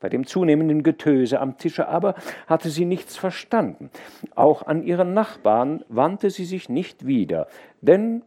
[0.00, 2.14] Bei dem zunehmenden Getöse am Tische aber
[2.46, 3.90] hatte sie nichts verstanden.
[4.34, 7.48] Auch an ihren Nachbarn wandte sie sich nicht wieder,
[7.82, 8.22] denn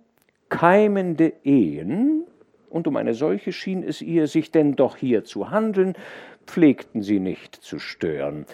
[0.52, 2.26] keimende Ehen,
[2.70, 5.96] und um eine solche schien es ihr sich denn doch hier zu handeln,
[6.46, 8.46] pflegten sie nicht zu stören,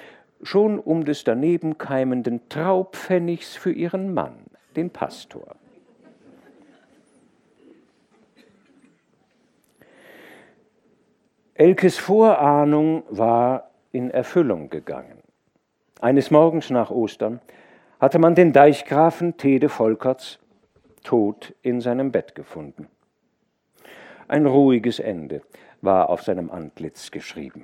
[0.41, 4.35] schon um des daneben keimenden Traupfennigs für ihren Mann,
[4.75, 5.55] den Pastor.
[11.55, 15.17] Elkes Vorahnung war in Erfüllung gegangen.
[15.99, 17.41] Eines Morgens nach Ostern
[17.99, 20.37] hatte man den Deichgrafen Tede Volkerts
[21.07, 22.89] tot in seinem Bett gefunden.
[24.27, 25.41] Ein ruhiges Ende
[25.79, 27.63] war auf seinem Antlitz geschrieben.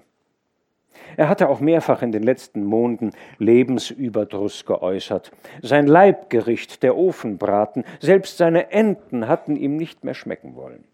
[1.18, 5.34] Er hatte auch mehrfach in den letzten Monaten Lebensüberdruss geäußert.
[5.62, 10.86] Sein Leibgericht, der Ofenbraten, selbst seine Enten hatten ihm nicht mehr schmecken wollen.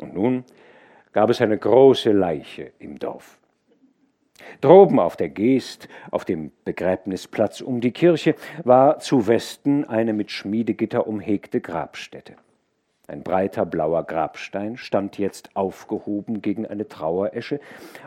[0.00, 0.44] Und nun
[1.12, 3.37] gab es eine große Leiche im Dorf.
[4.60, 10.30] Droben auf der Geest, auf dem Begräbnisplatz um die Kirche, war zu Westen eine mit
[10.30, 12.34] Schmiedegitter umhegte Grabstätte.
[13.06, 17.58] Ein breiter blauer Grabstein stand jetzt aufgehoben gegen eine Traueresche,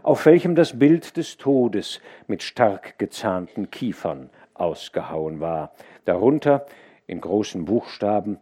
[0.04, 5.72] auf welchem das Bild des Todes mit stark gezahnten Kiefern ausgehauen war.
[6.06, 6.68] Darunter
[7.08, 8.38] in großen Buchstaben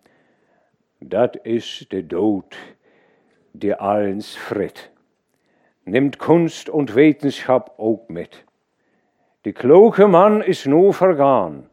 [1.02, 2.58] Dat is de dood,
[3.54, 4.92] der allens fritt.
[5.90, 8.46] Nimmt Kunst und Wetenschap ook mit.
[9.42, 11.68] De kloke man is nu vergaan,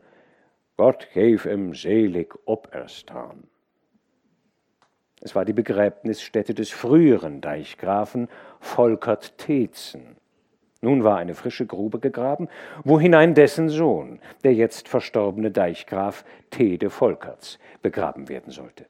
[0.79, 3.45] Gott geef hem selig operstaan.
[5.21, 10.17] Es war die Begräbnisstätte des früheren Deichgrafen Volkert Teetzen.
[10.81, 12.49] Nun war eine frische Grube gegraben,
[12.85, 18.87] wohinein dessen Sohn, der jetzt verstorbene Deichgraf Tede Volkerts, begraben werden sollte.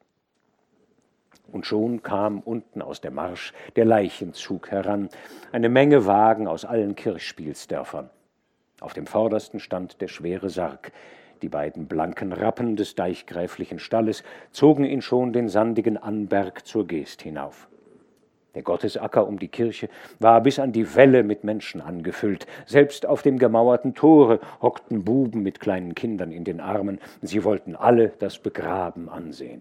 [1.52, 5.08] Und schon kam unten aus der Marsch der Leichenzug heran,
[5.52, 8.10] eine Menge Wagen aus allen Kirchspielsdörfern.
[8.80, 10.92] Auf dem vordersten stand der schwere Sarg,
[11.42, 17.22] Die beiden blanken Rappen des deichgräflichen Stalles zogen ihn schon den sandigen Anberg zur Geest
[17.22, 17.68] hinauf.
[18.54, 22.46] Der Gottesacker um die Kirche war bis an die Welle mit Menschen angefüllt.
[22.64, 26.98] Selbst auf dem gemauerten Tore hockten Buben mit kleinen Kindern in den Armen.
[27.20, 29.60] Sie wollten alle das Begraben ansehen.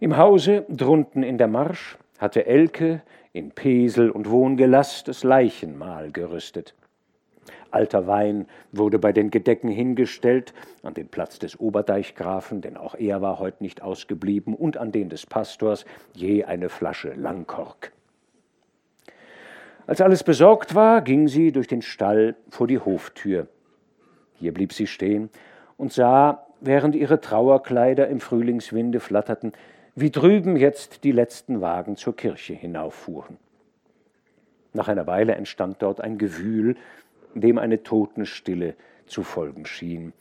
[0.00, 6.74] Im Hause drunten in der Marsch hatte Elke in Pesel und Wohngelass das Leichenmahl gerüstet.
[7.72, 13.20] Alter Wein wurde bei den Gedecken hingestellt, an den Platz des Oberdeichgrafen, denn auch er
[13.22, 15.84] war heute nicht ausgeblieben, und an den des Pastors
[16.14, 17.92] je eine Flasche Langkork.
[19.88, 23.48] Als alles besorgt war, ging sie durch den Stall vor die Hoftür.
[24.34, 25.28] Hier blieb sie stehen
[25.76, 29.52] und sah, während ihre Trauerkleider im Frühlingswinde flatterten,
[30.00, 33.36] wie drüben jetzt die letzten Wagen zur Kirche hinauffuhren.
[34.72, 36.76] Nach einer Weile entstand dort ein Gewühl,
[37.34, 38.74] dem eine Totenstille
[39.06, 40.12] zu folgen schien.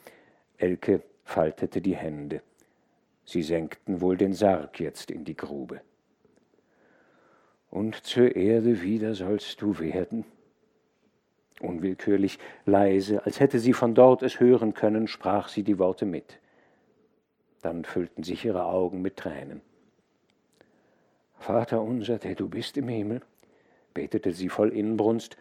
[0.57, 2.41] Elke faltete die Hände.
[3.25, 5.81] Sie senkten wohl den Sarg jetzt in die Grube.
[7.69, 10.25] Und zur Erde wieder sollst du werden.
[11.59, 16.39] Unwillkürlich, leise, als hätte sie von dort es hören können, sprach sie die Worte mit.
[17.61, 19.61] Dann füllten sich ihre Augen mit Tränen.
[21.39, 23.21] Vater unser, der du bist im Himmel,
[23.93, 25.37] betete sie voll Inbrunst,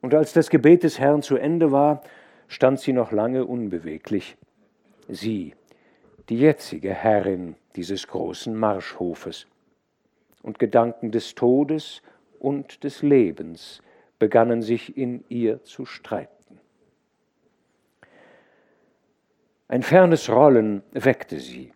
[0.00, 2.02] und als das Gebet des Herrn zu Ende war,
[2.48, 4.36] stand sie noch lange unbeweglich.
[5.08, 5.54] Sie,
[6.28, 9.46] die jetzige Herrin dieses großen Marschhofes.
[10.42, 12.02] Und Gedanken des Todes
[12.40, 13.80] und des Lebens
[14.18, 16.58] begannen sich in ihr zu streiten.
[19.68, 21.72] Ein fernes Rollen weckte sie.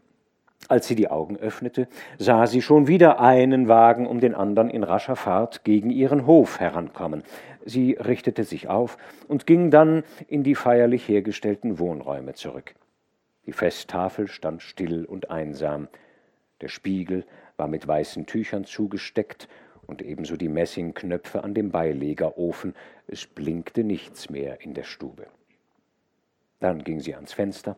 [0.68, 1.86] Als sie die Augen öffnete,
[2.18, 6.58] sah sie schon wieder einen Wagen um den anderen in rascher Fahrt gegen ihren Hof
[6.58, 7.22] herankommen.
[7.64, 8.98] Sie richtete sich auf
[9.28, 12.74] und ging dann in die feierlich hergestellten Wohnräume zurück.
[13.46, 15.86] Die Festtafel stand still und einsam.
[16.60, 17.24] Der Spiegel
[17.56, 19.48] war mit weißen Tüchern zugesteckt
[19.86, 22.74] und ebenso die Messingknöpfe an dem Beilegerofen.
[23.06, 25.26] Es blinkte nichts mehr in der Stube.
[26.58, 27.76] Dann ging sie ans Fenster,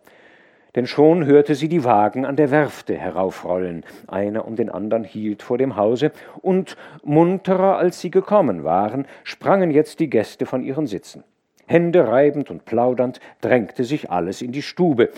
[0.75, 5.43] denn schon hörte sie die Wagen an der Werfte heraufrollen, einer um den andern hielt
[5.43, 10.87] vor dem Hause, und munterer als sie gekommen waren, sprangen jetzt die Gäste von ihren
[10.87, 11.25] Sitzen.
[11.67, 15.11] Hände reibend und plaudernd drängte sich alles in die Stube.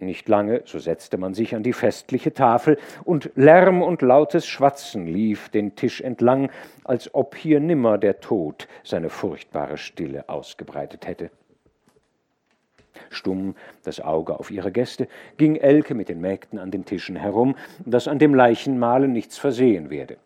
[0.00, 5.06] Nicht lange, so setzte man sich an die festliche Tafel, und Lärm und lautes Schwatzen
[5.06, 6.50] lief den Tisch entlang,
[6.82, 11.30] als ob hier nimmer der Tod seine furchtbare Stille ausgebreitet hätte.
[13.12, 17.56] Stumm, das Auge auf ihre Gäste, ging Elke mit den Mägden an den Tischen herum,
[17.84, 20.16] dass an dem Leichenmahle nichts versehen werde.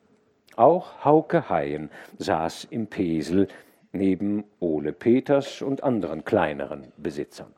[0.56, 3.48] Auch Hauke Haien saß im Pesel
[3.92, 7.52] neben Ole Peters und anderen kleineren Besitzern.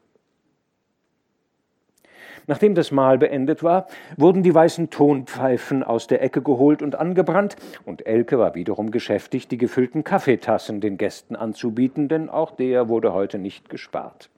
[2.49, 3.87] Nachdem das Mahl beendet war,
[4.17, 9.51] wurden die weißen Tonpfeifen aus der Ecke geholt und angebrannt, und Elke war wiederum geschäftigt,
[9.51, 14.31] die gefüllten Kaffeetassen den Gästen anzubieten, denn auch der wurde heute nicht gespart.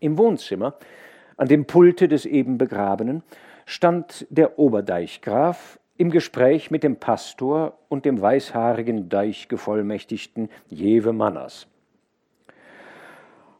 [0.00, 0.74] Im Wohnzimmer,
[1.36, 3.22] an dem Pulte des eben Begrabenen,
[3.66, 11.66] stand der Oberdeichgraf im Gespräch mit dem Pastor und dem weißhaarigen Deichgevollmächtigten Jewe Manners.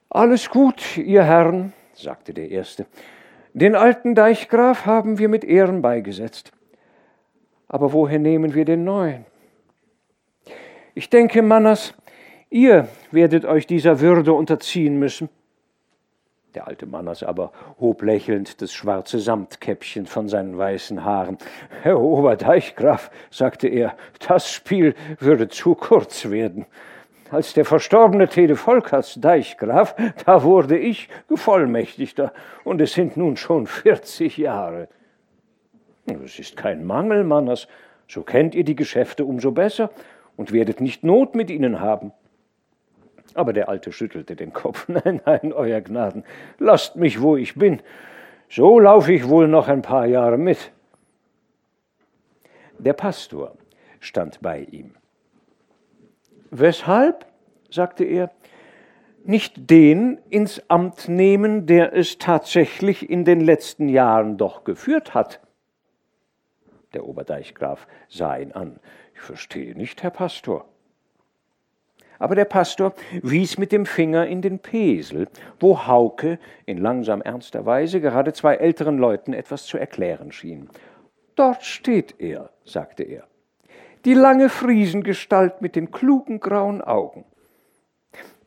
[0.09, 2.87] Alles gut, ihr Herren, sagte der Erste.
[3.53, 6.53] Den alten Deichgraf haben wir mit Ehren beigesetzt.
[7.67, 9.27] Aber woher nehmen wir den neuen?
[10.95, 11.95] Ich denke, Manners,
[12.51, 15.29] ihr werdet euch dieser Würde unterziehen müssen.
[16.59, 21.39] Der alte Manners aber hob lächelnd das schwarze Samtkäppchen von seinen weißen Haaren.
[21.83, 23.95] Herr Oberdeichgraf, sagte er,
[24.27, 26.67] das Spiel würde zu kurz werden.
[27.31, 29.95] Als der verstorbene Tede Volkers Deichgraf,
[30.27, 32.33] da wurde ich Gevollmächtigter,
[32.65, 34.89] und es sind nun schon vierzig Jahre.
[36.25, 37.69] Es ist kein Mangel, Manners,
[38.09, 39.91] so kennt ihr die Geschäfte umso besser
[40.37, 42.11] und werdet nicht Not mit ihnen haben.
[43.35, 44.89] Aber der Alte schüttelte den Kopf.
[44.89, 46.25] Nein, nein, Euer Gnaden,
[46.59, 47.81] lasst mich, wo ich bin.
[48.49, 50.73] So laufe ich wohl noch ein paar Jahre mit.
[52.79, 53.57] Der Pastor
[54.01, 54.95] stand bei ihm.
[56.51, 57.27] Weshalb?
[57.71, 58.31] sagte er.
[59.25, 65.41] Nicht den ins Amt nehmen, der es tatsächlich in den letzten Jahren doch geführt hat.
[66.95, 68.81] Der Oberdeichgraf sah ihn an.
[69.15, 70.65] Ich verstehe nicht, Herr Pastor.
[72.19, 75.29] Aber der Pastor wies mit dem Finger in den Pesel,
[75.61, 80.69] wo Hauke in langsam ernster Weise gerade zwei älteren Leuten etwas zu erklären schien.
[81.37, 83.25] Dort steht er, sagte er,
[84.05, 87.25] die lange Friesengestalt mit den klugen grauen Augen.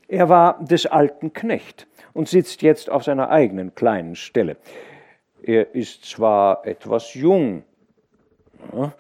[0.07, 4.57] Er war des alten Knecht und sitzt jetzt auf seiner eigenen kleinen Stelle.
[5.41, 7.63] Er ist zwar etwas jung,
[8.73, 8.91] ja,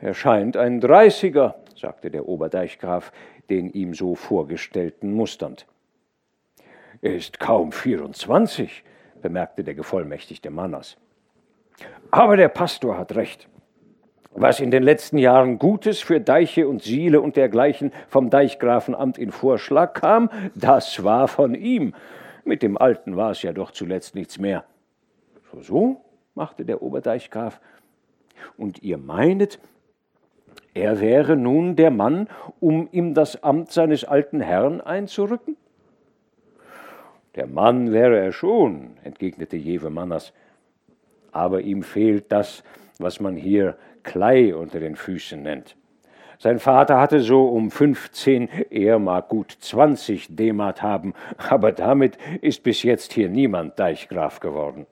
[0.00, 3.12] er scheint ein Dreißiger, sagte der Oberdeichgraf,
[3.50, 5.66] den ihm so vorgestellten musternd.
[7.02, 8.84] Er ist kaum 24,
[9.22, 10.96] bemerkte der gevollmächtigte Manners.
[12.10, 13.48] Aber der Pastor hat recht.
[14.38, 19.32] Was in den letzten Jahren Gutes für Deiche und Siele und dergleichen vom Deichgrafenamt in
[19.32, 21.94] Vorschlag kam, das war von ihm.
[22.44, 24.64] Mit dem Alten war es ja doch zuletzt nichts mehr.
[25.52, 26.00] So, so,
[26.34, 27.60] machte der Oberdeichgraf.
[28.58, 29.58] Und ihr meinet,
[30.76, 32.28] er wäre nun der Mann,
[32.60, 35.56] um ihm das Amt seines alten Herrn einzurücken?
[37.34, 40.34] Der Mann wäre er schon, entgegnete Jewe Manners,
[41.32, 42.62] aber ihm fehlt das,
[42.98, 45.76] was man hier Klei unter den Füßen nennt.
[46.38, 52.62] Sein Vater hatte so um 15, er mag gut 20 Demat haben, aber damit ist
[52.62, 54.86] bis jetzt hier niemand Deichgraf geworden.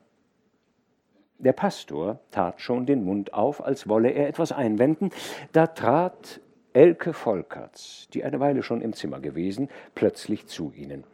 [1.39, 5.11] Der Pastor tat schon den Mund auf, als wolle er etwas einwenden,
[5.53, 6.41] da trat
[6.72, 11.05] Elke Volkerts, die eine Weile schon im Zimmer gewesen, plötzlich zu ihnen.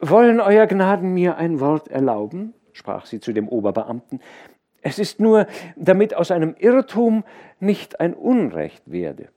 [0.00, 2.54] Wollen Euer Gnaden mir ein Wort erlauben?
[2.72, 4.20] sprach sie zu dem Oberbeamten.
[4.82, 5.46] Es ist nur,
[5.76, 7.24] damit aus einem Irrtum
[7.58, 9.28] nicht ein Unrecht werde.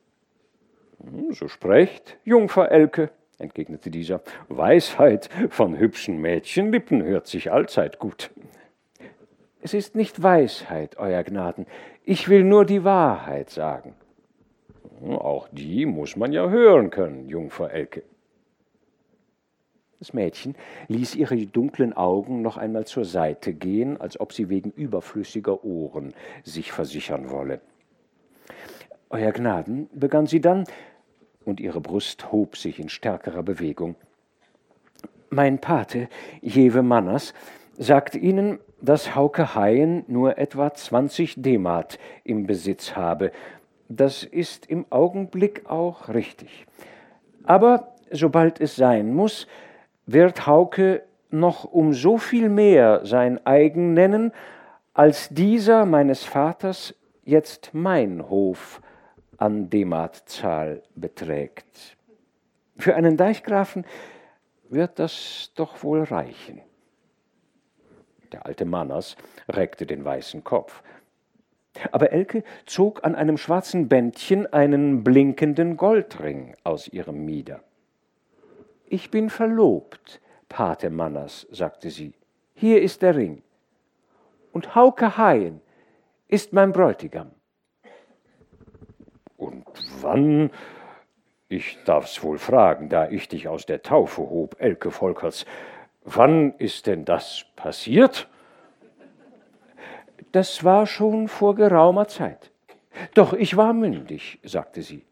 [1.03, 3.09] Hm, so sprecht, Jungfer Elke,
[3.39, 4.21] entgegnete dieser.
[4.47, 8.31] Weisheit von hübschen Mädchenlippen hört sich allzeit gut.
[9.65, 11.67] Es ist nicht Weisheit, Euer Gnaden.
[12.03, 13.95] Ich will nur die Wahrheit sagen.
[14.99, 18.03] Hm, auch die muss man ja hören können, Jungfer Elke.
[19.99, 20.55] Das Mädchen
[20.89, 26.13] ließ ihre dunklen Augen noch einmal zur Seite gehen, als ob sie wegen überflüssiger Ohren
[26.43, 27.61] sich versichern wolle.
[29.09, 30.65] Euer Gnaden, begann sie dann,
[31.45, 33.95] und ihre Brust hob sich in stärkerer Bewegung.
[35.29, 36.09] Mein Pate,
[36.41, 37.33] Jewe Manners,
[37.77, 43.31] sagt Ihnen, dass Hauke Haien nur etwa zwanzig Demat im Besitz habe.
[43.87, 46.67] Das ist im Augenblick auch richtig.
[47.45, 49.47] Aber sobald es sein muss,
[50.05, 54.33] wird Hauke noch um so viel mehr sein eigen nennen,
[54.93, 58.81] als dieser meines Vaters jetzt mein Hof
[59.37, 61.95] an Dematzahl beträgt.
[62.77, 63.85] Für einen Deichgrafen
[64.69, 66.61] wird das doch wohl reichen.
[68.33, 69.15] Der alte Manners
[69.47, 70.83] reckte den weißen Kopf.
[71.91, 77.61] Aber Elke zog an einem schwarzen Bändchen einen blinkenden Goldring aus ihrem Mieder.
[78.85, 82.13] Ich bin verlobt, Pate Manners, sagte sie.
[82.53, 83.41] Hier ist der Ring.
[84.51, 85.61] Und Hauke Haien
[86.27, 87.31] ist mein Bräutigam.
[89.37, 89.65] Und
[89.99, 90.51] wann,
[91.49, 95.45] ich darf's wohl fragen, da ich dich aus der Taufe hob, Elke Volkerts,
[96.05, 98.27] wann ist denn das passiert?
[100.31, 102.51] Das war schon vor geraumer Zeit.
[103.13, 105.03] Doch ich war mündig, sagte sie.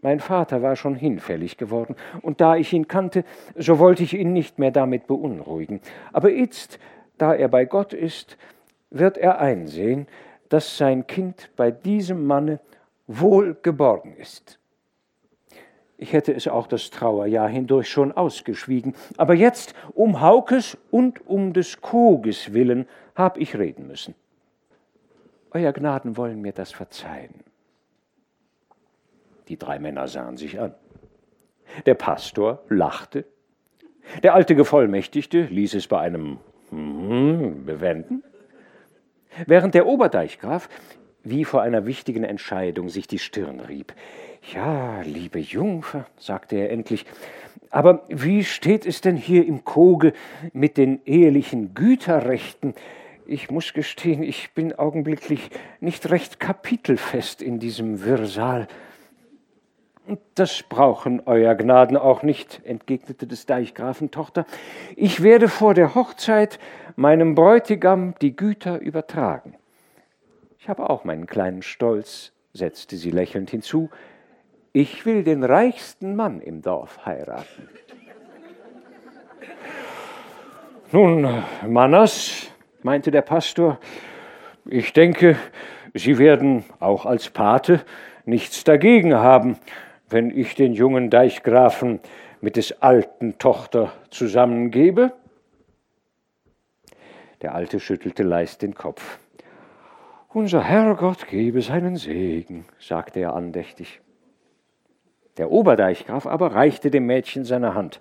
[0.00, 3.24] Mein Vater war schon hinfällig geworden, und da ich ihn kannte,
[3.56, 5.80] so wollte ich ihn nicht mehr damit beunruhigen.
[6.12, 6.78] Aber jetzt,
[7.16, 8.36] da er bei Gott ist,
[8.90, 10.06] wird er einsehen,
[10.50, 12.60] dass sein Kind bei diesem Manne
[13.06, 14.58] wohl geborgen ist.
[16.04, 21.54] Ich hätte es auch das Trauerjahr hindurch schon ausgeschwiegen, aber jetzt, um Haukes und um
[21.54, 24.14] des Koges willen, hab ich reden müssen.
[25.50, 27.40] Euer Gnaden wollen mir das verzeihen.
[29.48, 30.74] Die drei Männer sahen sich an.
[31.86, 33.24] Der Pastor lachte.
[34.22, 36.36] Der alte Gevollmächtigte ließ es bei einem
[36.68, 38.22] hm bewenden.
[39.46, 40.68] Während der Oberdeichgraf
[41.24, 43.94] wie vor einer wichtigen Entscheidung sich die Stirn rieb.
[44.52, 47.06] Ja, liebe Jungfer, sagte er endlich,
[47.70, 50.12] aber wie steht es denn hier im Koge
[50.52, 52.74] mit den ehelichen Güterrechten?
[53.26, 55.50] Ich muss gestehen, ich bin augenblicklich
[55.80, 58.68] nicht recht kapitelfest in diesem Wirrsal.
[60.34, 64.44] Das brauchen Euer Gnaden auch nicht, entgegnete des Deichgrafen Tochter.
[64.94, 66.58] Ich werde vor der Hochzeit
[66.96, 69.54] meinem Bräutigam die Güter übertragen.
[70.64, 73.90] Ich habe auch meinen kleinen Stolz, setzte sie lächelnd hinzu.
[74.72, 77.68] Ich will den reichsten Mann im Dorf heiraten.
[80.90, 82.46] Nun, Mannas,
[82.82, 83.78] meinte der Pastor,
[84.64, 85.36] ich denke,
[85.92, 87.84] Sie werden auch als Pate
[88.24, 89.58] nichts dagegen haben,
[90.08, 92.00] wenn ich den jungen Deichgrafen
[92.40, 95.12] mit des alten Tochter zusammengebe?
[97.42, 99.18] Der Alte schüttelte leist den Kopf.
[100.34, 104.00] Unser Herrgott gebe seinen Segen, sagte er andächtig.
[105.38, 108.00] Der Oberdeichgraf aber reichte dem Mädchen seine Hand.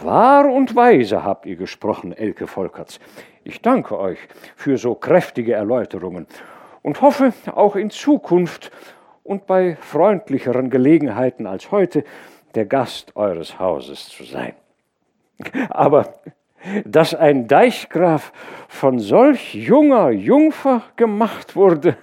[0.00, 3.00] Wahr und weise habt ihr gesprochen, Elke Volkerts.
[3.42, 4.20] Ich danke euch
[4.54, 6.28] für so kräftige Erläuterungen
[6.82, 8.70] und hoffe auch in Zukunft
[9.24, 12.04] und bei freundlicheren Gelegenheiten als heute
[12.54, 14.54] der Gast eures Hauses zu sein.
[15.70, 16.14] Aber
[16.84, 18.32] dass ein Deichgraf
[18.68, 21.96] von solch junger Jungfer gemacht wurde,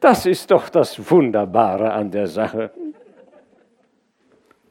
[0.00, 2.72] das ist doch das Wunderbare an der Sache.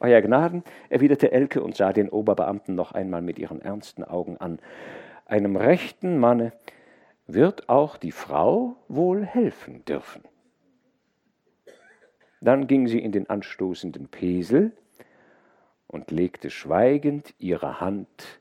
[0.00, 4.60] Euer Gnaden, erwiderte Elke und sah den Oberbeamten noch einmal mit ihren ernsten Augen an,
[5.26, 6.52] einem rechten Manne
[7.26, 10.22] wird auch die Frau wohl helfen dürfen.
[12.40, 14.72] Dann ging sie in den anstoßenden Pesel
[15.86, 18.37] und legte schweigend ihre Hand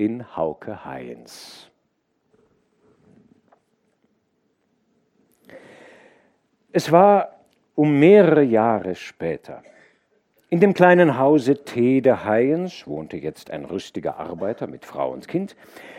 [0.00, 1.70] in Hauke Heinz.
[6.72, 7.34] Es war
[7.74, 9.62] um mehrere Jahre später.
[10.48, 15.54] In dem kleinen Hause Tede Hayens wohnte jetzt ein rüstiger Arbeiter mit Frau und Kind.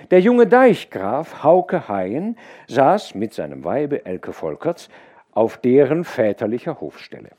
[0.09, 4.89] Der junge Deichgraf Hauke Hayen saß mit seinem Weibe Elke Volkerts
[5.31, 7.29] auf deren väterlicher Hofstelle.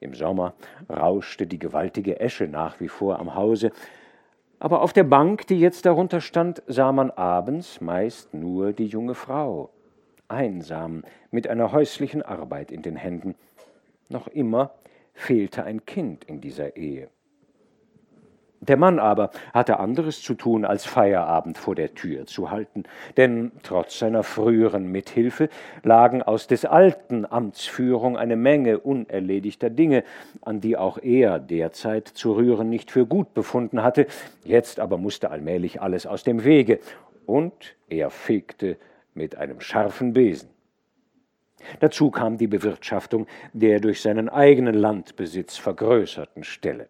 [0.00, 0.54] Im Sommer
[0.90, 3.70] rauschte die gewaltige Esche nach wie vor am Hause,
[4.60, 9.14] aber auf der Bank, die jetzt darunter stand, sah man abends meist nur die junge
[9.14, 9.70] Frau,
[10.26, 13.34] einsam, mit einer häuslichen Arbeit in den Händen.
[14.08, 14.72] Noch immer
[15.14, 17.08] fehlte ein Kind in dieser Ehe.
[18.60, 22.84] Der Mann aber hatte anderes zu tun, als Feierabend vor der Tür zu halten,
[23.16, 25.48] denn trotz seiner früheren Mithilfe
[25.84, 30.02] lagen aus des alten Amtsführung eine Menge unerledigter Dinge,
[30.42, 34.06] an die auch er derzeit zu rühren nicht für gut befunden hatte,
[34.44, 36.80] jetzt aber musste allmählich alles aus dem Wege,
[37.26, 38.76] und er fegte
[39.14, 40.48] mit einem scharfen Besen.
[41.80, 46.88] Dazu kam die Bewirtschaftung der durch seinen eigenen Landbesitz vergrößerten Ställe.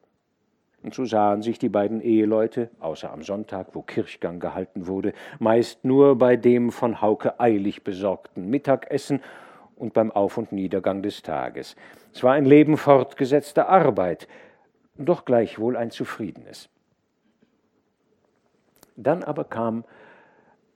[0.83, 5.85] Und so sahen sich die beiden Eheleute, außer am Sonntag, wo Kirchgang gehalten wurde, meist
[5.85, 9.21] nur bei dem von Hauke eilig besorgten Mittagessen
[9.77, 11.75] und beim Auf- und Niedergang des Tages.
[12.13, 14.29] Es war ein Leben fortgesetzter Arbeit,
[14.97, 16.69] doch gleichwohl ein zufriedenes.
[18.97, 19.85] Dann aber kam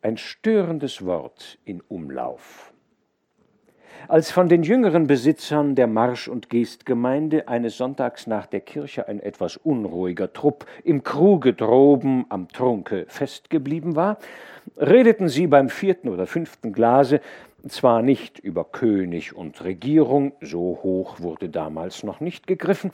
[0.01, 2.72] ein störendes Wort in Umlauf
[4.09, 9.21] als von den jüngeren Besitzern der Marsch- und Geestgemeinde eines Sonntags nach der Kirche ein
[9.21, 14.19] etwas unruhiger Trupp im Kruge droben am Trunke festgeblieben war,
[14.77, 17.21] redeten sie beim vierten oder fünften Glase
[17.69, 22.91] zwar nicht über König und Regierung, so hoch wurde damals noch nicht gegriffen,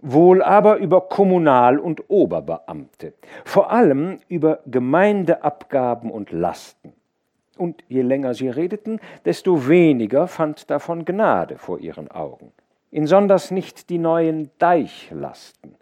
[0.00, 6.92] wohl aber über Kommunal- und Oberbeamte, vor allem über Gemeindeabgaben und Lasten
[7.58, 12.52] und je länger sie redeten, desto weniger fand davon Gnade vor ihren Augen.
[12.90, 15.74] Insonders nicht die neuen Deichlasten.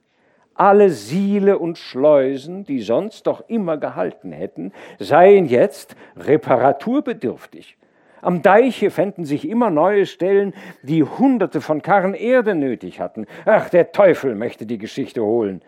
[0.54, 7.76] Alle Siele und Schleusen, die sonst doch immer gehalten hätten, seien jetzt reparaturbedürftig.
[8.22, 13.26] Am Deiche fänden sich immer neue Stellen, die Hunderte von Karren Erde nötig hatten.
[13.44, 15.62] Ach, der Teufel möchte die Geschichte holen.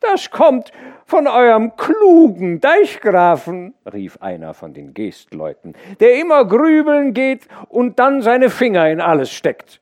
[0.00, 0.72] Das kommt
[1.06, 8.20] von eurem klugen Deichgrafen, rief einer von den Geestleuten, der immer grübeln geht und dann
[8.22, 9.80] seine Finger in alles steckt.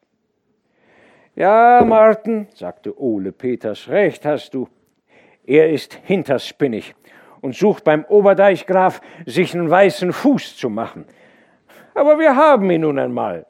[1.34, 4.68] Ja, Martin, sagte Ole Peters, recht hast du.
[5.44, 6.94] Er ist hinterspinnig
[7.40, 11.06] und sucht beim Oberdeichgraf, sich einen weißen Fuß zu machen.
[11.94, 13.46] Aber wir haben ihn nun einmal.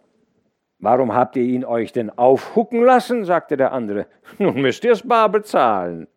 [0.79, 3.25] Warum habt ihr ihn euch denn aufhucken lassen?
[3.25, 4.07] sagte der andere.
[4.39, 6.09] Nun müsst ihr's bar bezahlen.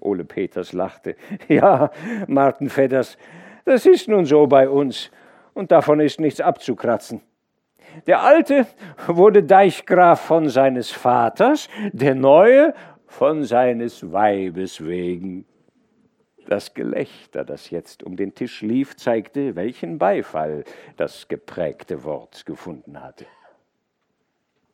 [0.00, 1.16] Ole Peters lachte.
[1.48, 1.90] Ja,
[2.26, 3.16] Martin Fedders,
[3.64, 5.10] das ist nun so bei uns,
[5.54, 7.20] und davon ist nichts abzukratzen.
[8.06, 8.66] Der Alte
[9.06, 12.74] wurde Deichgraf von seines Vaters, der Neue
[13.06, 15.46] von seines Weibes wegen.
[16.46, 20.64] Das Gelächter, das jetzt um den Tisch lief, zeigte, welchen Beifall
[20.96, 23.26] das geprägte Wort gefunden hatte.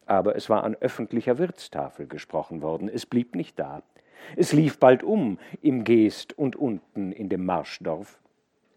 [0.06, 3.82] Aber es war an öffentlicher Wirtstafel gesprochen worden, es blieb nicht da.
[4.36, 8.20] Es lief bald um im Geest und unten in dem Marschdorf.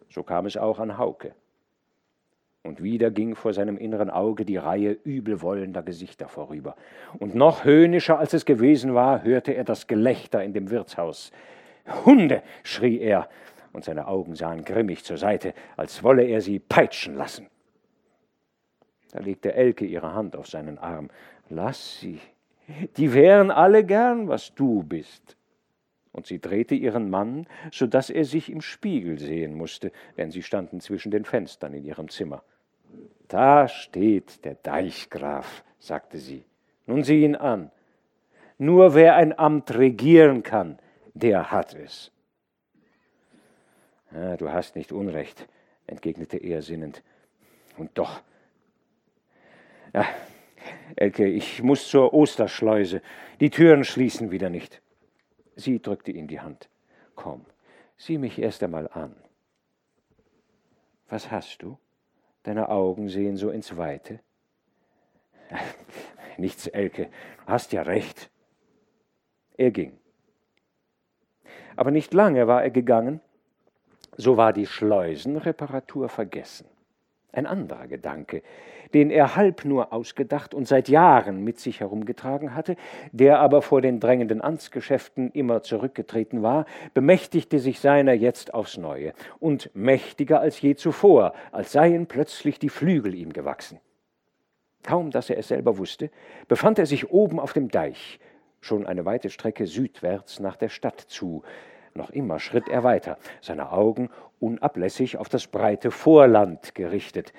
[0.09, 1.33] So kam es auch an Hauke.
[2.63, 6.75] Und wieder ging vor seinem inneren Auge die Reihe übelwollender Gesichter vorüber.
[7.17, 11.31] Und noch höhnischer als es gewesen war, hörte er das Gelächter in dem Wirtshaus.
[12.05, 12.43] Hunde!
[12.63, 13.29] schrie er,
[13.71, 17.47] und seine Augen sahen grimmig zur Seite, als wolle er sie peitschen lassen.
[19.11, 21.09] Da legte Elke ihre Hand auf seinen Arm.
[21.49, 22.19] Lass sie,
[22.97, 25.36] die wären alle gern, was du bist
[26.17, 30.41] und sie drehte ihren Mann, so dass er sich im Spiegel sehen musste, denn sie
[30.41, 32.43] standen zwischen den Fenstern in ihrem Zimmer.
[33.27, 36.43] Da steht der Deichgraf, sagte sie.
[36.87, 37.69] Nun sieh ihn an.
[38.57, 40.79] Nur wer ein Amt regieren kann,
[41.13, 42.11] der hat es.
[44.11, 45.47] Ja, du hast nicht Unrecht,
[45.85, 47.03] entgegnete er sinnend.
[47.77, 48.21] Und doch.
[49.93, 50.07] Ja,
[50.95, 53.03] Elke, ich muss zur Osterschleuse.
[53.39, 54.81] Die Türen schließen wieder nicht.
[55.57, 56.69] Sie drückte ihm die Hand.
[57.15, 57.43] Komm,
[57.97, 59.15] sieh mich erst einmal an.
[61.09, 61.77] Was hast du?
[62.43, 64.19] Deine Augen sehen so ins Weite.
[66.37, 67.09] Nichts, Elke,
[67.47, 68.29] hast ja recht.
[69.57, 69.97] Er ging.
[71.75, 73.19] Aber nicht lange war er gegangen,
[74.15, 76.67] so war die Schleusenreparatur vergessen.
[77.37, 78.41] Ein anderer Gedanke,
[78.95, 82.75] den er halb nur ausgedacht und seit Jahren mit sich herumgetragen hatte,
[83.11, 86.65] der aber vor den drängenden Amtsgeschäften immer zurückgetreten war,
[86.95, 92.69] bemächtigte sich seiner jetzt aufs neue und mächtiger als je zuvor, als seien plötzlich die
[92.69, 93.79] Flügel ihm gewachsen.
[94.81, 96.09] Kaum dass er es selber wusste,
[96.47, 98.19] befand er sich oben auf dem Deich,
[98.61, 101.43] schon eine weite Strecke südwärts nach der Stadt zu,
[101.93, 104.09] noch immer schritt er weiter, seine Augen
[104.39, 107.33] unablässig auf das breite Vorland gerichtet.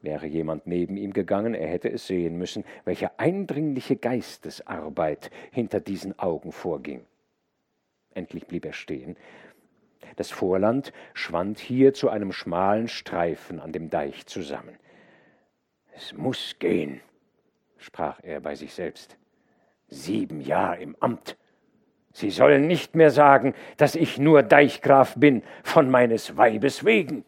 [0.00, 6.18] Wäre jemand neben ihm gegangen, er hätte es sehen müssen, welche eindringliche Geistesarbeit hinter diesen
[6.18, 7.06] Augen vorging.
[8.14, 9.16] Endlich blieb er stehen.
[10.16, 14.76] Das Vorland schwand hier zu einem schmalen Streifen an dem Deich zusammen.
[15.94, 17.00] Es muss gehen,
[17.78, 19.16] sprach er bei sich selbst.
[19.88, 21.36] Sieben Jahre im Amt,
[22.12, 27.24] Sie sollen nicht mehr sagen, dass ich nur Deichgraf bin, von meines Weibes wegen.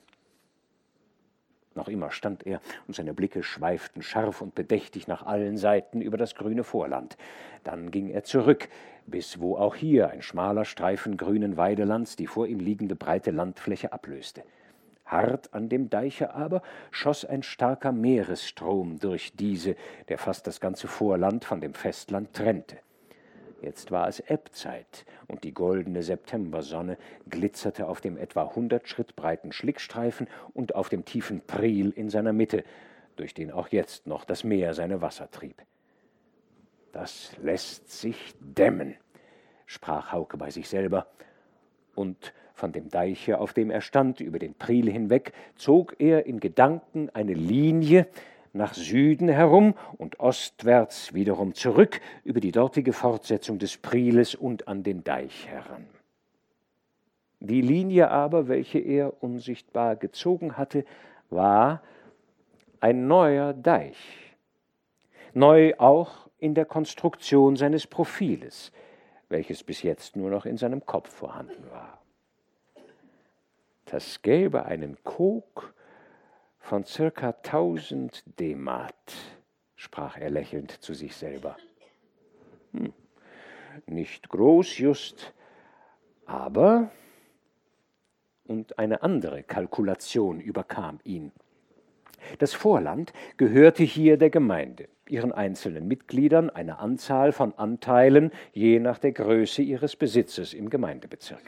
[1.75, 6.17] Noch immer stand er, und seine Blicke schweiften scharf und bedächtig nach allen Seiten über
[6.17, 7.17] das grüne Vorland.
[7.65, 8.69] Dann ging er zurück,
[9.07, 13.93] bis wo auch hier ein schmaler Streifen grünen Weidelands die vor ihm liegende breite Landfläche
[13.93, 14.45] ablöste.
[15.05, 19.77] Hart an dem Deiche aber schoss ein starker Meeresstrom durch diese,
[20.09, 22.79] der fast das ganze Vorland von dem Festland trennte.
[23.65, 26.99] Jetzt war es Ebbzeit, und die goldene Septembersonne
[27.31, 32.35] glitzerte auf dem etwa hundert Schritt breiten Schlickstreifen und auf dem tiefen Priel in seiner
[32.35, 32.63] Mitte,
[33.17, 35.63] durch den auch jetzt noch das Meer seine Wasser trieb.
[36.93, 38.97] Das lässt sich dämmen,
[39.65, 41.07] sprach Hauke bei sich selber,
[41.95, 46.39] und von dem Deiche, auf dem er stand, über den Priel hinweg, zog er in
[46.39, 48.09] Gedanken eine Linie,
[48.55, 54.85] nach Süden herum und ostwärts wiederum zurück über die dortige Fortsetzung des Prieles und an
[54.85, 55.87] den Deich heran.
[57.41, 60.85] Die Linie aber, welche er unsichtbar gezogen hatte,
[61.31, 61.83] war
[62.81, 63.97] ein neuer Deich,
[65.35, 68.73] neu auch in der Konstruktion seines Profiles,
[69.29, 72.01] welches bis jetzt nur noch in seinem Kopf vorhanden war.
[73.87, 75.74] Das gäbe einen Kog
[76.65, 78.95] von circa tausend Demat,
[79.77, 81.59] sprach er lächelnd zu sich selber.
[82.73, 82.95] Hm,
[83.87, 85.35] nicht groß just,
[86.25, 86.91] aber
[88.47, 91.33] und eine andere Kalkulation überkam ihn.
[92.39, 98.97] Das Vorland gehörte hier der Gemeinde, ihren einzelnen Mitgliedern eine Anzahl von Anteilen je nach
[98.97, 101.43] der Größe ihres Besitzes im Gemeindebezirk.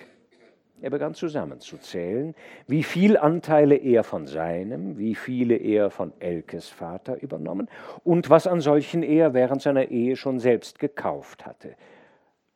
[0.82, 2.34] Er begann zusammenzuzählen,
[2.66, 7.68] wie viel Anteile er von seinem, wie viele er von Elkes Vater übernommen
[8.04, 11.76] und was an solchen er während seiner Ehe schon selbst gekauft hatte.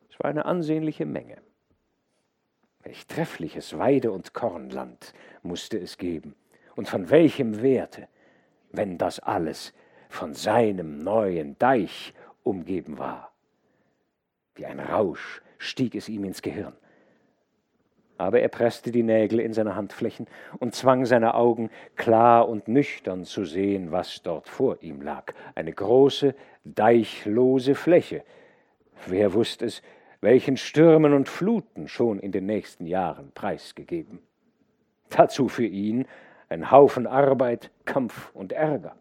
[0.09, 1.37] Es war eine ansehnliche Menge.
[2.83, 6.35] Welch treffliches Weide- und Kornland musste es geben,
[6.75, 8.07] und von welchem Werte,
[8.71, 9.73] wenn das alles
[10.09, 12.13] von seinem neuen Deich
[12.43, 13.31] umgeben war.
[14.55, 16.73] Wie ein Rausch stieg es ihm ins Gehirn
[18.21, 20.27] aber er presste die Nägel in seine Handflächen
[20.59, 25.33] und zwang seine Augen, klar und nüchtern zu sehen, was dort vor ihm lag.
[25.55, 28.23] Eine große, deichlose Fläche.
[29.07, 29.81] Wer wusste es,
[30.19, 34.19] welchen Stürmen und Fluten schon in den nächsten Jahren preisgegeben.
[35.09, 36.05] Dazu für ihn
[36.47, 38.95] ein Haufen Arbeit, Kampf und Ärger.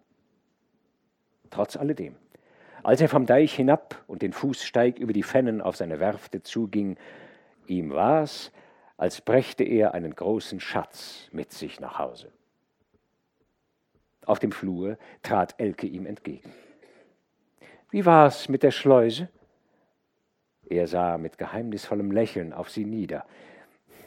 [1.50, 2.16] Trotz alledem,
[2.82, 6.96] als er vom Deich hinab und den Fußsteig über die Fennen auf seine Werfte zuging,
[7.66, 8.50] ihm war's,
[9.00, 12.30] als brächte er einen großen Schatz mit sich nach Hause.
[14.26, 16.52] Auf dem Flur trat Elke ihm entgegen.
[17.90, 19.30] Wie war's mit der Schleuse?
[20.68, 23.24] Er sah mit geheimnisvollem Lächeln auf sie nieder.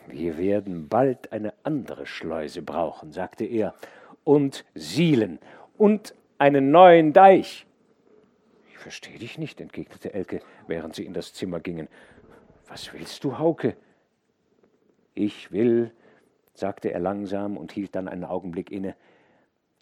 [0.05, 3.73] Wir werden bald eine andere Schleuse brauchen, sagte er,
[4.23, 5.39] und Sielen
[5.75, 7.65] und einen neuen Deich.
[8.69, 11.87] Ich verstehe dich nicht, entgegnete Elke, während sie in das Zimmer gingen.
[12.67, 13.75] Was willst du, Hauke?
[15.15, 15.91] Ich will,
[16.53, 18.95] sagte er langsam und hielt dann einen Augenblick inne,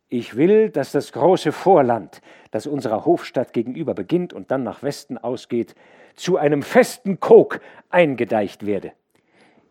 [0.09, 2.21] Ich will, dass das große Vorland,
[2.51, 5.73] das unserer Hofstadt gegenüber beginnt und dann nach Westen ausgeht,
[6.15, 8.91] zu einem festen Kog eingedeicht werde.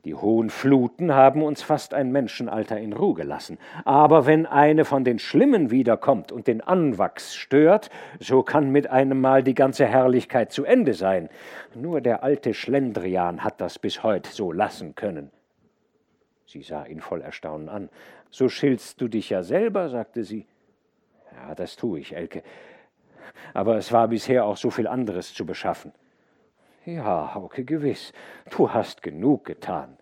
[0.06, 3.58] Die hohen Fluten haben uns fast ein Menschenalter in Ruhe gelassen.
[3.84, 9.20] Aber wenn eine von den Schlimmen wiederkommt und den Anwachs stört, so kann mit einem
[9.20, 11.28] Mal die ganze Herrlichkeit zu Ende sein.
[11.74, 15.30] Nur der alte Schlendrian hat das bis heut so lassen können.
[16.50, 17.90] Sie sah ihn voll Erstaunen an.
[18.28, 20.48] So schiltst du dich ja selber, sagte sie.
[21.32, 22.42] Ja, das tue ich, Elke.
[23.54, 25.92] Aber es war bisher auch so viel anderes zu beschaffen.
[26.84, 28.12] Ja, Hauke, gewiss,
[28.50, 29.96] du hast genug getan.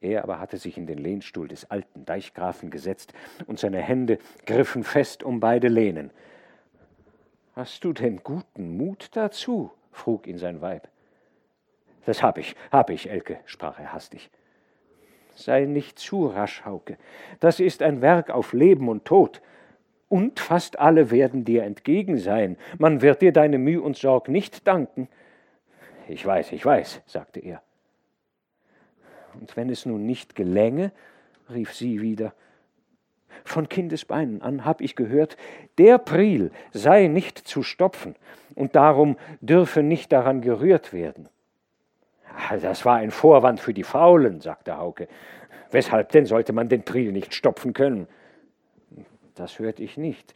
[0.00, 3.12] Er aber hatte sich in den Lehnstuhl des alten Deichgrafen gesetzt,
[3.48, 6.12] und seine Hände griffen fest um beide Lehnen.
[7.56, 9.72] Hast du denn guten Mut dazu?
[9.90, 10.86] frug ihn sein Weib.
[12.06, 14.30] Das hab ich, hab ich, Elke, sprach er hastig.
[15.34, 16.96] Sei nicht zu rasch, Hauke.
[17.40, 19.40] Das ist ein Werk auf Leben und Tod
[20.08, 22.56] und fast alle werden dir entgegen sein.
[22.78, 25.08] Man wird dir deine Mühe und Sorg nicht danken.
[26.08, 27.62] Ich weiß, ich weiß, sagte er.
[29.40, 30.92] Und wenn es nun nicht gelänge,
[31.52, 32.34] rief sie wieder,
[33.44, 35.36] von Kindesbeinen an hab ich gehört,
[35.78, 38.14] der Priel sei nicht zu stopfen,
[38.54, 41.28] und darum dürfe nicht daran gerührt werden.
[42.60, 45.08] Das war ein Vorwand für die Faulen, sagte Hauke.
[45.70, 48.06] Weshalb denn sollte man den Priel nicht stopfen können?
[49.34, 50.34] Das hörte ich nicht.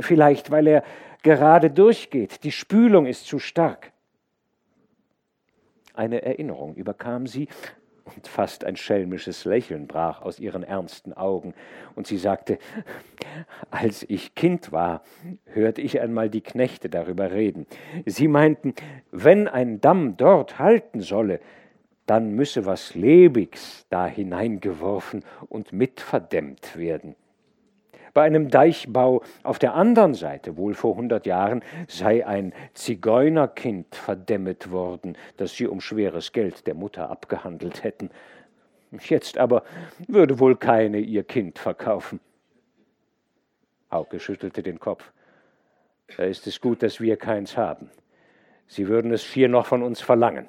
[0.00, 0.84] Vielleicht, weil er
[1.22, 2.44] gerade durchgeht.
[2.44, 3.92] Die Spülung ist zu stark.
[5.94, 7.48] Eine Erinnerung überkam sie,
[8.04, 11.54] und fast ein schelmisches Lächeln brach aus ihren ernsten Augen,
[11.94, 12.58] und sie sagte
[13.70, 15.02] Als ich Kind war,
[15.46, 17.66] hörte ich einmal die Knechte darüber reden.
[18.06, 18.74] Sie meinten,
[19.10, 21.40] wenn ein Damm dort halten solle,
[22.06, 27.16] dann müsse was Lebiges da hineingeworfen und mitverdämmt werden.
[28.14, 34.70] Bei einem Deichbau auf der anderen Seite, wohl vor hundert Jahren, sei ein Zigeunerkind verdämmet
[34.70, 38.10] worden, das sie um schweres Geld der Mutter abgehandelt hätten.
[38.92, 39.64] Jetzt aber
[40.06, 42.20] würde wohl keine ihr Kind verkaufen.
[43.90, 45.12] Hauke schüttelte den Kopf.
[46.16, 47.90] Da ist es gut, dass wir keins haben.
[48.68, 50.48] Sie würden es schier noch von uns verlangen.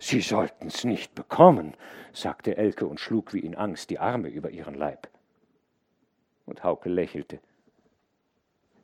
[0.00, 1.74] Sie sollten's nicht bekommen,
[2.12, 5.08] sagte Elke und schlug wie in Angst die Arme über ihren Leib
[6.46, 7.40] und Hauke lächelte.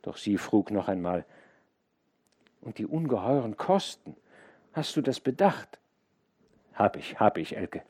[0.01, 1.25] Doch sie frug noch einmal
[2.61, 4.15] Und die ungeheuren Kosten,
[4.73, 5.79] hast du das bedacht?
[6.73, 7.83] Hab ich, hab ich, Elke.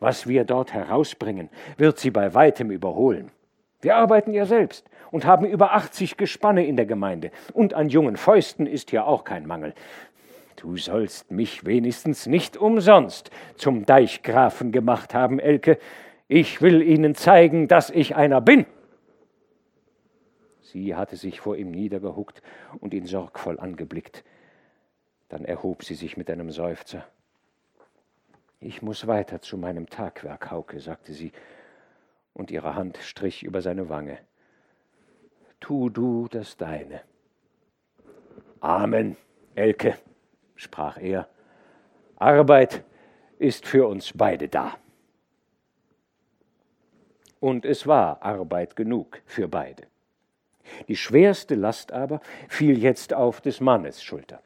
[0.00, 3.30] Was wir dort herausbringen, wird sie bei weitem überholen.
[3.80, 8.16] Wir arbeiten ja selbst und haben über 80 Gespanne in der Gemeinde, und an jungen
[8.16, 9.74] Fäusten ist hier auch kein Mangel.
[10.56, 15.78] Du sollst mich wenigstens nicht umsonst zum Deichgrafen gemacht haben, Elke.
[16.34, 18.64] Ich will Ihnen zeigen, dass ich einer bin.
[20.62, 22.40] Sie hatte sich vor ihm niedergehuckt
[22.80, 24.24] und ihn sorgvoll angeblickt.
[25.28, 27.06] Dann erhob sie sich mit einem Seufzer.
[28.60, 31.32] Ich muss weiter zu meinem Tagwerk, Hauke, sagte sie,
[32.32, 34.16] und ihre Hand strich über seine Wange.
[35.60, 37.02] Tu du das Deine.
[38.60, 39.18] Amen,
[39.54, 39.98] Elke,
[40.56, 41.28] sprach er.
[42.16, 42.84] Arbeit
[43.38, 44.78] ist für uns beide da.
[47.42, 49.82] Und es war Arbeit genug für beide.
[50.86, 54.40] Die schwerste Last aber fiel jetzt auf des Mannes Schulter.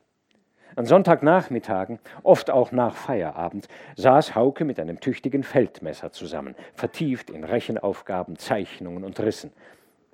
[0.76, 7.44] An Sonntagnachmittagen, oft auch nach Feierabend, saß Hauke mit einem tüchtigen Feldmesser zusammen, vertieft in
[7.44, 9.52] Rechenaufgaben, Zeichnungen und Rissen.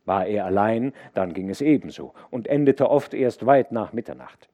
[0.05, 4.49] War er allein, dann ging es ebenso und endete oft erst weit nach Mitternacht.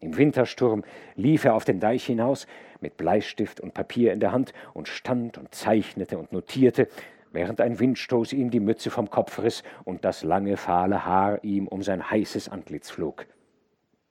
[0.00, 0.82] Im Wintersturm
[1.14, 2.48] lief er auf den Deich hinaus,
[2.80, 6.88] mit Bleistift und Papier in der Hand, und stand und zeichnete und notierte,
[7.32, 11.68] während ein Windstoß ihm die Mütze vom Kopf riss und das lange, fahle Haar ihm
[11.68, 13.26] um sein heißes Antlitz flog.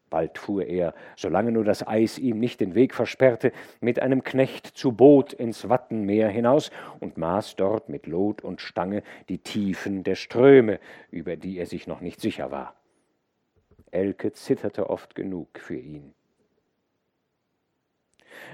[0.10, 3.52] Bald fuhr er, solange nur das Eis ihm nicht den Weg versperrte,
[3.82, 9.04] mit einem Knecht zu Boot ins Wattenmeer hinaus und maß dort mit Lot und Stange
[9.30, 10.80] die Tiefen der Ströme,
[11.12, 12.76] über die er sich noch nicht sicher war.
[13.92, 16.14] Elke zitterte oft genug für ihn.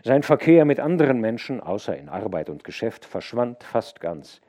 [0.03, 4.41] Sein Verkehr mit anderen Menschen, außer in Arbeit und Geschäft, verschwand fast ganz.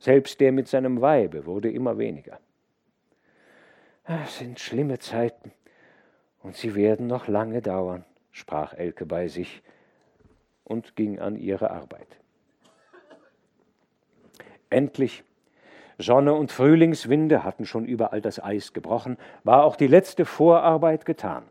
[0.00, 2.40] Selbst der mit seinem Weibe wurde immer weniger.
[4.04, 5.52] Es sind schlimme Zeiten,
[6.42, 9.62] und sie werden noch lange dauern, sprach Elke bei sich
[10.64, 12.18] und ging an ihre Arbeit.
[14.70, 15.22] Endlich,
[15.98, 21.42] Sonne und Frühlingswinde hatten schon überall das Eis gebrochen, war auch die letzte Vorarbeit getan.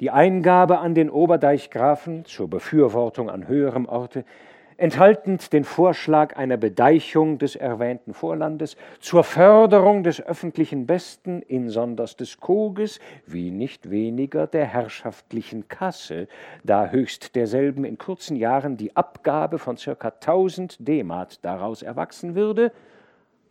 [0.00, 4.24] Die Eingabe an den Oberdeichgrafen zur Befürwortung an höherem Orte
[4.78, 12.40] enthaltend den Vorschlag einer Bedeichung des erwähnten Vorlandes zur Förderung des öffentlichen Besten, insonders des
[12.40, 16.28] Koges, wie nicht weniger der herrschaftlichen Kasse,
[16.64, 22.72] da höchst derselben in kurzen Jahren die Abgabe von circa 1000 Demat daraus erwachsen würde,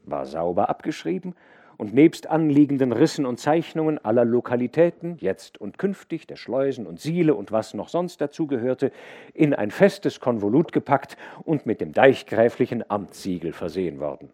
[0.05, 1.36] war sauber abgeschrieben
[1.78, 7.36] und nebst anliegenden Rissen und Zeichnungen aller Lokalitäten, jetzt und künftig, der Schleusen und Siele
[7.36, 8.91] und was noch sonst dazugehörte,
[9.34, 14.32] in ein festes Konvolut gepackt und mit dem deichgräflichen Amtssiegel versehen worden.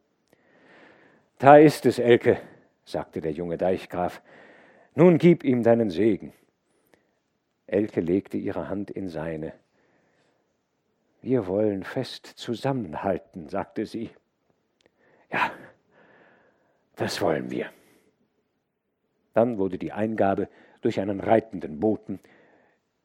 [1.39, 2.37] Da ist es, Elke,
[2.85, 4.21] sagte der junge Deichgraf,
[4.95, 6.33] nun gib ihm deinen Segen.
[7.65, 9.53] Elke legte ihre Hand in seine.
[11.21, 14.09] Wir wollen fest zusammenhalten, sagte sie.
[15.31, 15.51] Ja,
[16.95, 17.67] das wollen wir.
[19.33, 20.49] Dann wurde die Eingabe
[20.81, 22.19] durch einen reitenden Boten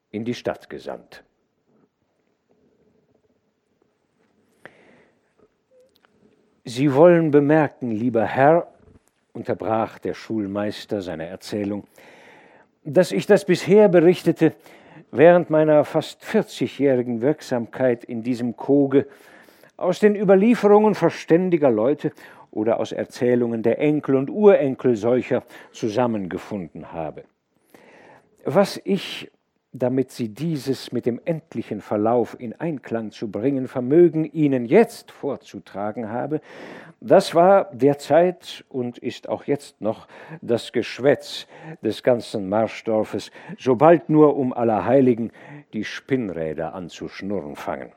[0.09, 1.23] in die Stadt gesandt.
[6.65, 8.67] Sie wollen bemerken, lieber Herr,
[9.31, 11.87] unterbrach der Schulmeister seine Erzählung,
[12.83, 14.53] dass ich das bisher berichtete
[15.11, 19.07] während meiner fast 40-jährigen Wirksamkeit in diesem Koge
[19.77, 22.11] aus den Überlieferungen verständiger Leute
[22.57, 27.23] oder aus Erzählungen der Enkel und Urenkel solcher zusammengefunden habe.
[28.43, 29.31] Was ich,
[29.73, 36.09] damit Sie dieses mit dem endlichen Verlauf in Einklang zu bringen vermögen, Ihnen jetzt vorzutragen
[36.09, 36.41] habe,
[36.99, 40.07] das war derzeit und ist auch jetzt noch
[40.41, 41.45] das Geschwätz
[41.83, 43.29] des ganzen Marschdorfes,
[43.59, 45.31] sobald nur um Allerheiligen
[45.73, 47.91] die Spinnräder anzuschnurren fangen.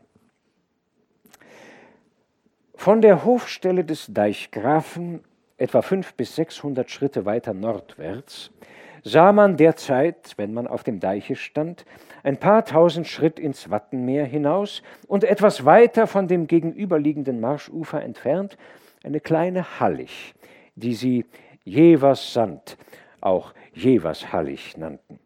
[2.81, 5.20] Von der Hofstelle des Deichgrafen,
[5.59, 8.53] etwa fünf bis sechshundert Schritte weiter nordwärts,
[9.05, 11.85] sah man derzeit, wenn man auf dem Deiche stand,
[12.22, 18.57] ein paar tausend Schritt ins Wattenmeer hinaus und etwas weiter von dem gegenüberliegenden Marschufer entfernt
[19.05, 20.35] eine kleine Hallig,
[20.74, 21.26] die sie
[21.64, 22.78] Jevers Sand,
[23.20, 25.20] auch Jevers Hallig nannten.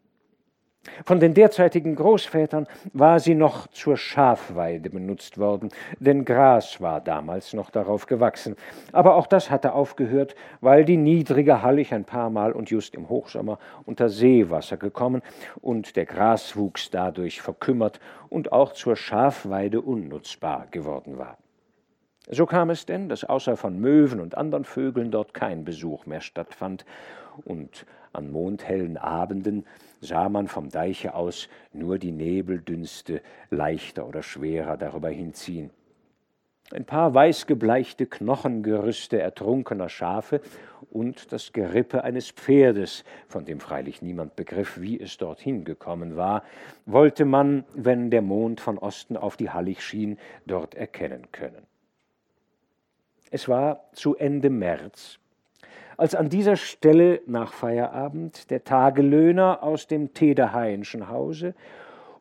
[1.05, 5.69] Von den derzeitigen Großvätern war sie noch zur Schafweide benutzt worden,
[5.99, 8.55] denn Gras war damals noch darauf gewachsen.
[8.91, 13.09] Aber auch das hatte aufgehört, weil die niedrige Hallig ein paar Mal und just im
[13.09, 15.21] Hochsommer unter Seewasser gekommen
[15.61, 21.37] und der Graswuchs dadurch verkümmert und auch zur Schafweide unnutzbar geworden war.
[22.29, 26.21] So kam es denn, dass außer von Möwen und anderen Vögeln dort kein Besuch mehr
[26.21, 26.85] stattfand,
[27.43, 29.65] und an mondhellen Abenden
[30.05, 35.71] sah man vom Deiche aus nur die Nebeldünste leichter oder schwerer darüber hinziehen.
[36.71, 40.41] Ein paar weißgebleichte Knochengerüste ertrunkener Schafe
[40.89, 46.43] und das Gerippe eines Pferdes, von dem freilich niemand begriff, wie es dorthin gekommen war,
[46.87, 51.67] wollte man, wenn der Mond von Osten auf die Hallig schien, dort erkennen können.
[53.29, 55.19] Es war zu Ende März,
[55.97, 61.55] als an dieser Stelle nach Feierabend der Tagelöhner aus dem Tederhainschen Hause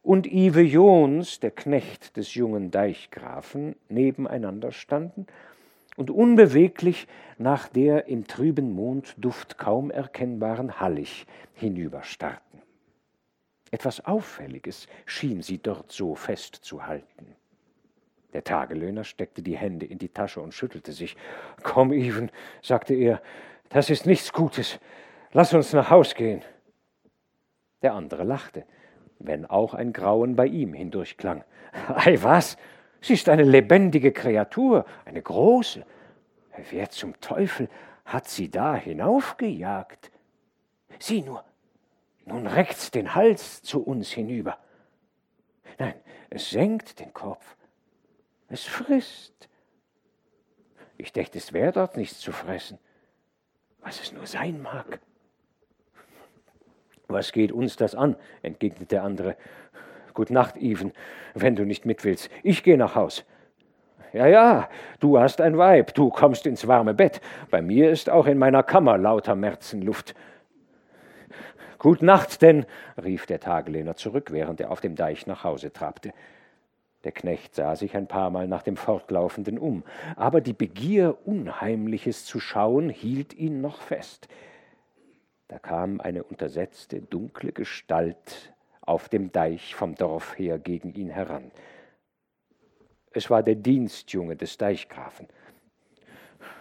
[0.03, 5.27] und Ive Jons, der Knecht des jungen Deichgrafen, nebeneinander standen
[5.97, 7.09] und unbeweglich
[7.39, 12.63] nach der im trüben Mondduft kaum erkennbaren Hallig hinüberstarrten.
[13.71, 17.35] Etwas Auffälliges schien sie dort so festzuhalten.
[18.35, 21.17] Der Tagelöhner steckte die Hände in die Tasche und schüttelte sich.
[21.63, 22.31] Komm, Even,
[22.63, 23.23] sagte er,
[23.75, 24.79] das ist nichts Gutes.
[25.33, 26.43] Lass uns nach Haus gehen.
[27.83, 28.65] Der andere lachte,
[29.19, 31.43] wenn auch ein Grauen bei ihm hindurchklang.
[31.89, 32.57] Ei was?
[33.01, 35.85] Sie ist eine lebendige Kreatur, eine große.
[36.71, 37.69] Wer zum Teufel
[38.05, 40.13] hat sie da hinaufgejagt?
[41.01, 41.45] Sieh nur,
[42.27, 44.57] nun reckt's den Hals zu uns hinüber.
[45.81, 45.95] Nein,
[46.31, 47.57] es senkt den Kopf.
[48.49, 49.49] Es frisst.
[50.97, 52.79] Ich dächte, es wäre dort nichts zu fressen
[53.85, 54.99] was es nur sein mag.
[57.07, 58.17] Was geht uns das an?
[58.43, 59.37] entgegnet der andere.
[60.15, 60.93] Gut Nacht, Even,
[61.35, 62.31] wenn du nicht mit willst.
[62.43, 63.25] Ich gehe nach Haus.
[64.13, 64.69] Ja, ja,
[65.01, 67.21] du hast ein Weib, du kommst ins warme Bett.
[67.51, 70.15] Bei mir ist auch in meiner Kammer lauter Märzenluft.
[71.79, 72.65] Gut Nacht denn,
[73.03, 76.13] rief der Tagelehner zurück, während er auf dem Deich nach Hause trabte.
[77.05, 79.85] Der Knecht sah sich ein paar Mal nach dem Fortlaufenden um,
[80.17, 84.29] aber die Begier, Unheimliches zu schauen, hielt ihn noch fest.
[85.49, 91.51] Da kam eine untersetzte, dunkle Gestalt auf dem Deich vom Dorf her gegen ihn heran.
[93.13, 95.29] Es war der Dienstjunge des Deichgrafen.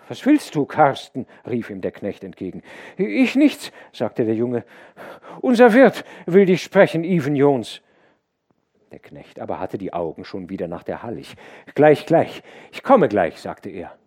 [0.10, 1.26] Was willst du, Karsten?
[1.50, 2.62] rief ihm der Knecht entgegen.
[2.98, 4.66] Ich nichts, sagte der Junge.
[5.42, 7.82] Unser Wirt will dich sprechen, Even Jons.
[8.94, 11.36] Der Knecht aber hatte die Augen schon wieder nach der Hallig.
[11.74, 13.98] Gleich, gleich, ich komme gleich, sagte er.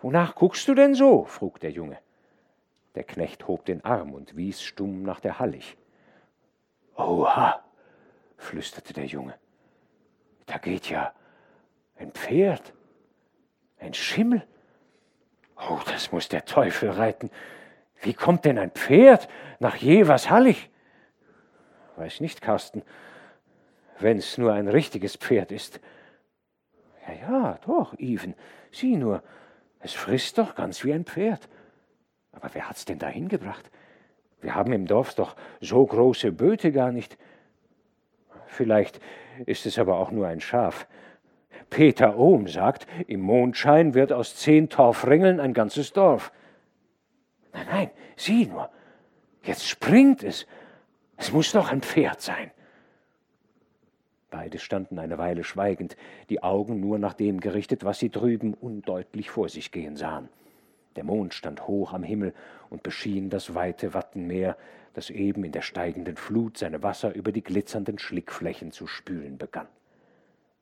[0.00, 1.24] Wonach guckst du denn so?
[1.24, 1.98] frug der Junge.
[2.94, 5.76] Der Knecht hob den Arm und wies stumm nach der Hallig.
[6.94, 7.64] Oha,
[8.36, 9.34] flüsterte der Junge.
[10.46, 11.12] Da geht ja
[11.96, 12.74] ein Pferd,
[13.80, 14.46] ein Schimmel.
[15.68, 17.28] Oh, das muss der Teufel reiten.
[18.02, 19.28] Wie kommt denn ein Pferd
[19.58, 20.70] nach je was Hallig?
[21.96, 22.84] Weiß nicht, Carsten,
[23.98, 25.80] wenn's nur ein richtiges Pferd ist.
[27.06, 28.34] Ja, ja, doch, Even,
[28.70, 29.22] sieh nur,
[29.80, 31.48] es frisst doch ganz wie ein Pferd.
[32.32, 33.70] Aber wer hat's denn dahin gebracht?
[34.40, 37.16] Wir haben im Dorf doch so große Böte gar nicht.
[38.46, 39.00] Vielleicht
[39.46, 40.86] ist es aber auch nur ein Schaf.
[41.70, 46.32] Peter Ohm sagt, im Mondschein wird aus zehn Torfringeln ein ganzes Dorf.
[47.52, 48.70] Nein, nein, sieh nur,
[49.42, 50.46] jetzt springt es.
[51.16, 52.50] Es muss doch ein Pferd sein.
[54.36, 55.96] Beide standen eine Weile schweigend,
[56.28, 60.28] die Augen nur nach dem gerichtet, was sie drüben undeutlich vor sich gehen sahen.
[60.94, 62.34] Der Mond stand hoch am Himmel
[62.68, 64.58] und beschien das weite Wattenmeer,
[64.92, 69.68] das eben in der steigenden Flut seine Wasser über die glitzernden Schlickflächen zu spülen begann.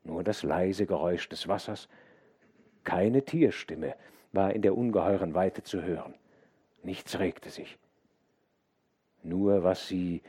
[0.05, 1.89] Nur das leise Geräusch des Wassers,
[2.85, 3.95] keine Tierstimme
[4.31, 6.13] war in der ungeheuren Weite zu hören.
[6.81, 7.77] Nichts regte sich.
[9.21, 10.21] Nur was sie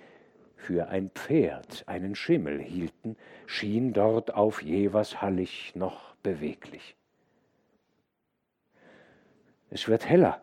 [0.57, 6.97] für ein Pferd, einen Schimmel hielten, schien dort auf Jevers Hallig noch beweglich.
[9.71, 10.43] Es wird heller,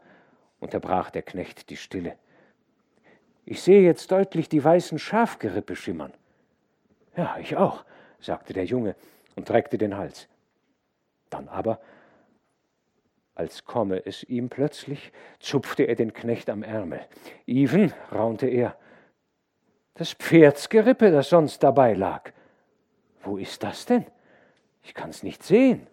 [0.60, 2.18] unterbrach der Knecht die Stille.
[3.46, 6.14] Ich sehe jetzt deutlich die weißen Schafgerippe schimmern.
[7.18, 7.84] Ja, ich auch,
[8.20, 8.96] sagte der Junge
[9.36, 10.30] und reckte den Hals.
[11.30, 11.82] Dann aber,
[13.36, 17.02] als komme es ihm plötzlich, zupfte er den Knecht am Ärmel.
[17.48, 18.78] Even, raunte er,
[19.96, 22.32] das Pferdsgerippe, das sonst dabei lag.
[23.24, 24.06] Wo ist das denn?
[24.84, 25.88] Ich kann's nicht sehen.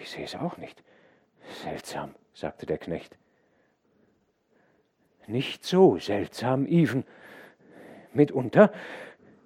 [0.00, 0.82] Ich sehe es auch nicht.
[1.62, 3.16] Seltsam, sagte der Knecht.
[5.26, 7.04] Nicht so seltsam, Even.
[8.12, 8.72] Mitunter,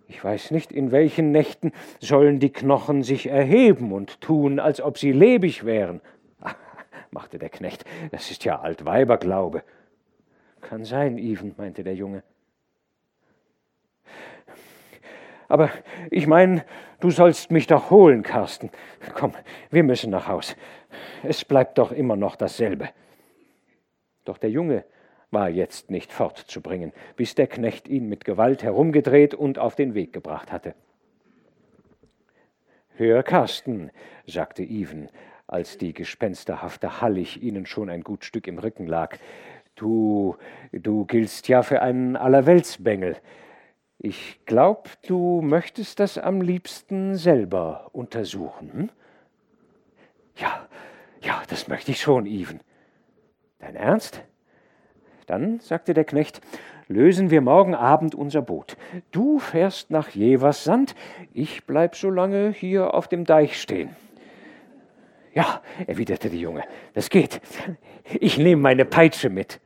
[0.09, 4.99] ich weiß nicht, in welchen Nächten sollen die Knochen sich erheben und tun, als ob
[4.99, 6.01] sie lebig wären.
[6.40, 6.55] Ach,
[7.11, 9.62] machte der Knecht, das ist ja Altweiberglaube.
[10.61, 12.22] Kann sein, Even, meinte der Junge.
[15.49, 15.70] Aber
[16.11, 16.64] ich meine,
[17.01, 18.70] du sollst mich doch holen, Karsten.
[19.14, 19.32] Komm,
[19.70, 20.57] wir müssen nach Haus.
[21.22, 22.88] Es bleibt doch immer noch dasselbe.
[24.24, 24.84] Doch der Junge
[25.30, 30.12] war jetzt nicht fortzubringen, bis der Knecht ihn mit Gewalt herumgedreht und auf den Weg
[30.12, 30.74] gebracht hatte.
[32.97, 33.90] Hör, Karsten,
[34.26, 35.11] sagte Even,
[35.47, 39.18] als die gespensterhafte Hallig ihnen schon ein gut Stück im Rücken lag,
[39.74, 40.36] du,
[40.72, 43.16] du giltst ja für einen Allerweltsbengel.
[43.99, 48.70] Ich glaub, du möchtest das am liebsten selber untersuchen.
[48.72, 48.90] Hm?
[50.36, 50.68] Ja,
[51.22, 52.61] ja, das möchte ich schon, Even.
[53.59, 54.22] Dein Ernst?
[55.26, 56.40] Dann, sagte der Knecht,
[56.88, 58.76] lösen wir morgen Abend unser Boot.
[59.11, 60.94] Du fährst nach Jeverssand,
[61.32, 63.97] ich bleib so lange hier auf dem Deich stehen.
[65.34, 67.40] Ja, erwiderte die Junge, das geht.
[68.20, 69.61] Ich nehme meine Peitsche mit.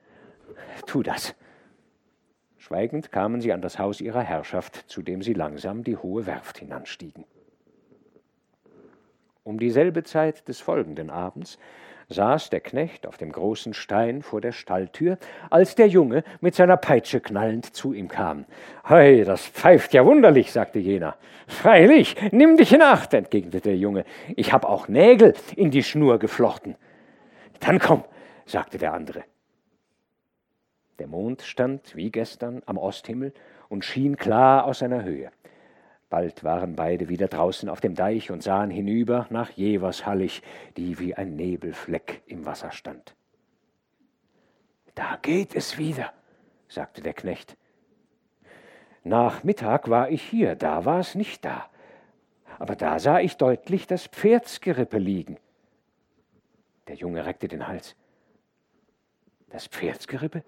[0.86, 1.34] Tu das.
[2.70, 6.58] Schweigend kamen sie an das Haus ihrer Herrschaft, zu dem sie langsam die hohe Werft
[6.58, 7.24] hinanstiegen.
[9.42, 11.58] Um dieselbe Zeit des folgenden Abends
[12.10, 15.18] saß der Knecht auf dem großen Stein vor der Stalltür,
[15.50, 18.44] als der Junge mit seiner Peitsche knallend zu ihm kam.
[18.88, 21.16] Hei, das pfeift ja wunderlich, sagte jener.
[21.48, 24.04] Freilich, nimm dich in Acht, entgegnete der Junge.
[24.36, 26.76] Ich hab auch Nägel in die Schnur geflochten.
[27.58, 28.04] Dann komm,
[28.46, 29.24] sagte der andere.
[31.00, 33.32] Der Mond stand, wie gestern, am Osthimmel
[33.70, 35.30] und schien klar aus seiner Höhe.
[36.10, 40.42] Bald waren beide wieder draußen auf dem Deich und sahen hinüber nach Jevers Hallig,
[40.76, 43.16] die wie ein Nebelfleck im Wasser stand.
[44.94, 46.12] Da geht es wieder,
[46.68, 47.56] sagte der Knecht.
[49.02, 51.70] Nach Mittag war ich hier, da war es nicht da.
[52.58, 55.38] Aber da sah ich deutlich das Pferdsgerippe liegen.
[56.88, 57.96] Der Junge reckte den Hals.
[59.48, 60.44] Das Pferdsgerippe?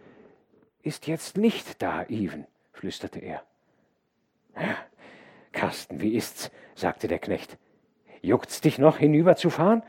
[0.83, 3.43] Ist jetzt nicht da, Even, flüsterte er.
[5.53, 6.51] Carsten, wie ist's?
[6.75, 7.57] sagte der Knecht.
[8.21, 9.83] Juckt's dich noch, hinüberzufahren?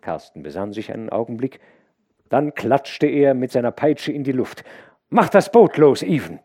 [0.00, 1.60] Carsten besann sich einen Augenblick,
[2.28, 4.64] dann klatschte er mit seiner Peitsche in die Luft.
[5.08, 6.40] Mach das Boot los, Even!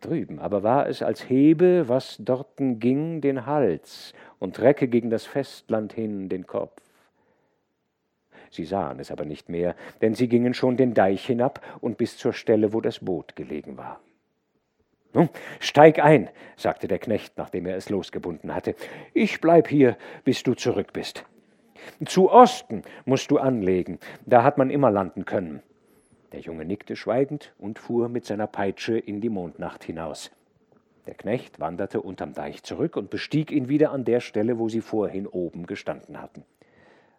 [0.00, 5.24] Drüben aber war es, als hebe, was dorten ging, den Hals und recke gegen das
[5.24, 6.87] Festland hin den Kopf.
[8.50, 12.16] Sie sahen es aber nicht mehr, denn sie gingen schon den Deich hinab und bis
[12.16, 14.00] zur Stelle, wo das Boot gelegen war.
[15.14, 18.74] Nun, steig ein, sagte der Knecht, nachdem er es losgebunden hatte.
[19.14, 21.24] Ich bleib hier, bis du zurück bist.
[22.04, 25.62] Zu Osten musst du anlegen, da hat man immer landen können.
[26.32, 30.30] Der Junge nickte schweigend und fuhr mit seiner Peitsche in die Mondnacht hinaus.
[31.06, 34.82] Der Knecht wanderte unterm Deich zurück und bestieg ihn wieder an der Stelle, wo sie
[34.82, 36.44] vorhin oben gestanden hatten.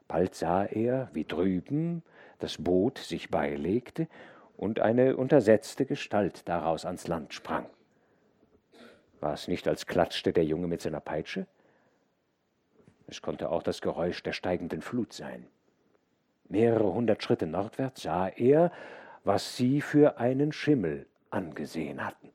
[0.10, 2.02] Bald sah er, wie drüben
[2.40, 4.08] das Boot sich beilegte
[4.58, 7.68] und eine untersetzte Gestalt daraus ans Land sprang.
[9.20, 11.46] War es nicht, als klatschte der Junge mit seiner Peitsche?
[13.08, 15.46] Es konnte auch das Geräusch der steigenden Flut sein.
[16.48, 18.72] Mehrere hundert Schritte nordwärts sah er,
[19.24, 22.32] was sie für einen Schimmel angesehen hatten.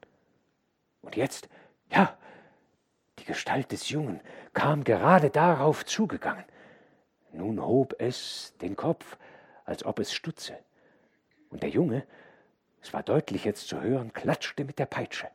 [1.02, 1.48] Und jetzt,
[1.90, 2.16] ja,
[3.18, 4.20] die Gestalt des Jungen
[4.52, 6.44] kam gerade darauf zugegangen.
[7.34, 9.18] Nun hob es den Kopf,
[9.64, 10.56] als ob es stutze.
[11.50, 12.04] Und der Junge,
[12.80, 15.26] es war deutlich jetzt zu hören, klatschte mit der Peitsche.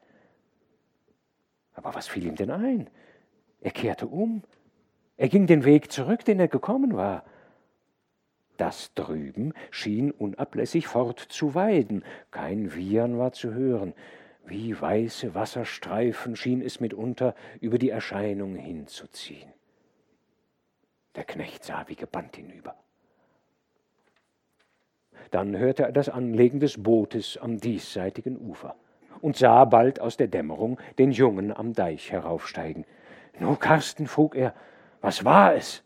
[1.73, 2.89] Aber was fiel ihm denn ein?
[3.61, 4.43] Er kehrte um.
[5.17, 7.25] Er ging den Weg zurück, den er gekommen war.
[8.55, 12.05] Das drüben schien unablässig fortzuweiden.
[12.31, 13.93] Kein Wiehern war zu hören.
[14.45, 19.51] Wie weiße Wasserstreifen schien es mitunter über die Erscheinung hinzuziehen.
[21.15, 22.75] Der Knecht sah wie gebannt hinüber.
[25.31, 28.75] Dann hörte er das Anlegen des Bootes am diesseitigen Ufer
[29.21, 32.85] und sah bald aus der Dämmerung den Jungen am Deich heraufsteigen.
[33.39, 34.53] Nu, Karsten, frug er,
[35.01, 35.83] was war es?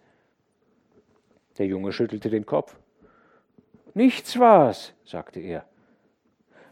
[1.57, 2.75] Der Junge schüttelte den Kopf.
[3.93, 5.65] Nichts war's, sagte er.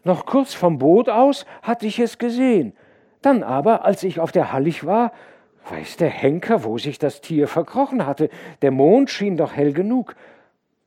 [0.04, 2.74] Noch kurz vom Boot aus hatte ich es gesehen.
[3.22, 5.12] Dann aber, als ich auf der Hallig war,
[5.70, 8.30] weiß der Henker, wo sich das Tier verkrochen hatte.
[8.62, 10.16] Der Mond schien doch hell genug.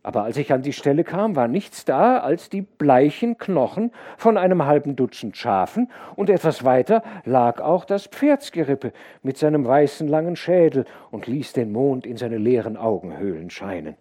[0.03, 4.37] Aber als ich an die Stelle kam, war nichts da als die bleichen Knochen von
[4.37, 10.37] einem halben Dutzend Schafen, und etwas weiter lag auch das Pferdsgerippe mit seinem weißen langen
[10.37, 13.97] Schädel und ließ den Mond in seine leeren Augenhöhlen scheinen.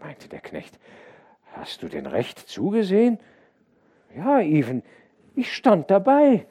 [0.00, 0.78] meinte der Knecht,
[1.54, 3.18] hast du denn recht zugesehen?
[4.14, 4.82] Ja, Even,
[5.34, 6.46] ich stand dabei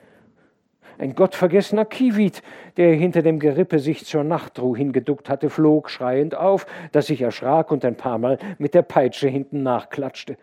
[0.98, 2.42] ein gottvergessener Kiewit,
[2.78, 7.72] der hinter dem Gerippe sich zur Nachtruhe hingeduckt hatte, flog schreiend auf, dass ich erschrak
[7.72, 10.38] und ein paar Mal mit der Peitsche hinten nachklatschte.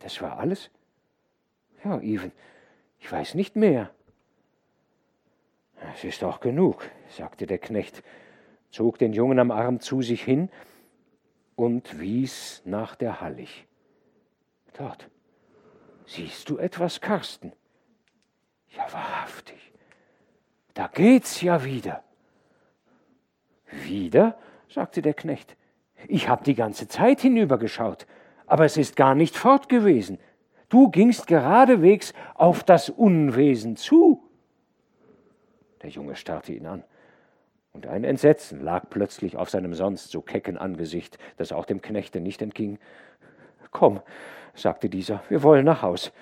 [0.00, 0.70] Das war alles?
[1.84, 2.32] Ja, Even,
[2.98, 3.90] ich weiß nicht mehr.
[5.94, 8.02] Es ist auch genug, sagte der Knecht,
[8.70, 10.50] zog den Jungen am Arm zu sich hin
[11.56, 13.66] und wies nach der Hallig.
[14.76, 15.08] Dort.
[16.06, 17.52] Siehst du etwas, Karsten?
[18.76, 19.72] Ja, wahrhaftig.
[20.74, 22.02] Da geht's ja wieder.
[23.70, 24.38] Wieder?
[24.68, 25.56] sagte der Knecht.
[26.06, 28.06] Ich hab die ganze Zeit hinübergeschaut,
[28.46, 30.18] aber es ist gar nicht fort gewesen.
[30.68, 34.22] Du gingst geradewegs auf das Unwesen zu.
[35.82, 36.84] Der Junge starrte ihn an,
[37.72, 42.20] und ein Entsetzen lag plötzlich auf seinem sonst so kecken Angesicht, das auch dem Knechte
[42.20, 42.78] nicht entging.
[43.70, 44.00] Komm,
[44.54, 46.12] sagte dieser, wir wollen nach Haus.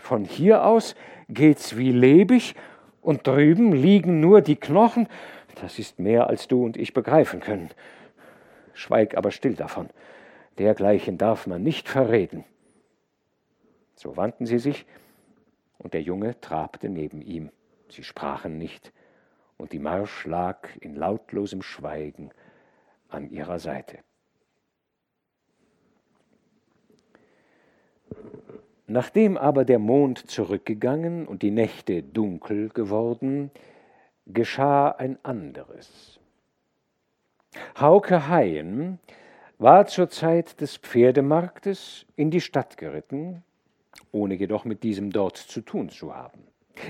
[0.00, 0.94] Von hier aus
[1.28, 2.54] geht's wie lebig
[3.02, 5.08] und drüben liegen nur die Knochen.
[5.60, 7.70] Das ist mehr, als du und ich begreifen können.
[8.72, 9.90] Schweig aber still davon.
[10.58, 12.44] Dergleichen darf man nicht verreden.
[13.94, 14.86] So wandten sie sich,
[15.78, 17.50] und der Junge trabte neben ihm.
[17.88, 18.92] Sie sprachen nicht,
[19.58, 22.30] und die Marsch lag in lautlosem Schweigen
[23.08, 23.98] an ihrer Seite.
[28.92, 33.52] Nachdem aber der Mond zurückgegangen und die Nächte dunkel geworden,
[34.26, 36.18] geschah ein anderes.
[37.78, 38.98] Hauke Haien
[39.58, 43.44] war zur Zeit des Pferdemarktes in die Stadt geritten,
[44.10, 46.42] ohne jedoch mit diesem dort zu tun zu haben.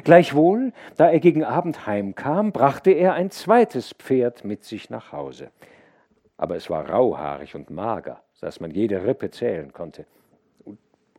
[0.02, 5.51] Gleichwohl, da er gegen Abend heimkam, brachte er ein zweites Pferd mit sich nach Hause.
[6.39, 10.06] Aber es war rauhaarig und mager, so dass man jede Rippe zählen konnte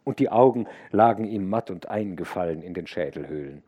[0.04, 3.64] und die Augen lagen ihm matt und eingefallen in den Schädelhöhlen.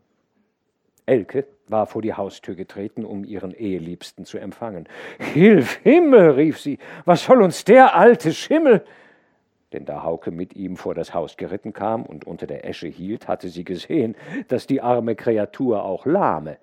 [1.06, 4.88] Elke war vor die Haustür getreten, um ihren Eheliebsten zu empfangen.
[5.18, 8.84] Hilf Himmel, rief sie, was soll uns der alte Schimmel?
[9.72, 13.28] Denn da Hauke mit ihm vor das Haus geritten kam und unter der Esche hielt,
[13.28, 14.14] hatte sie gesehen,
[14.48, 16.58] dass die arme Kreatur auch lahme.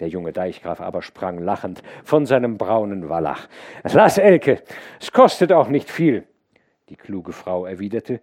[0.00, 3.48] Der junge Deichgraf aber sprang lachend von seinem braunen Wallach.
[3.84, 4.62] Lass, Elke,
[5.00, 6.26] es kostet auch nicht viel.
[6.88, 8.20] Die kluge Frau erwiderte,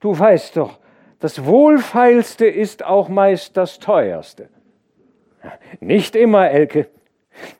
[0.00, 0.78] Du weißt doch,
[1.18, 4.48] das Wohlfeilste ist auch meist das teuerste.
[5.80, 6.88] Nicht immer, Elke.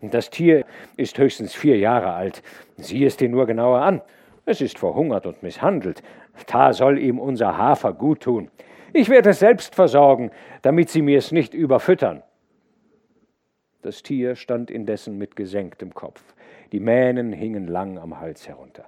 [0.00, 0.64] Das Tier
[0.96, 2.42] ist höchstens vier Jahre alt.
[2.76, 4.02] Sieh es dir nur genauer an.
[4.44, 6.02] Es ist verhungert und misshandelt.
[6.46, 8.50] Da soll ihm unser Hafer gut tun.
[8.92, 10.30] Ich werde es selbst versorgen,
[10.62, 12.22] damit Sie mir es nicht überfüttern.
[13.82, 16.22] Das Tier stand indessen mit gesenktem Kopf.
[16.72, 18.86] Die Mähnen hingen lang am Hals herunter.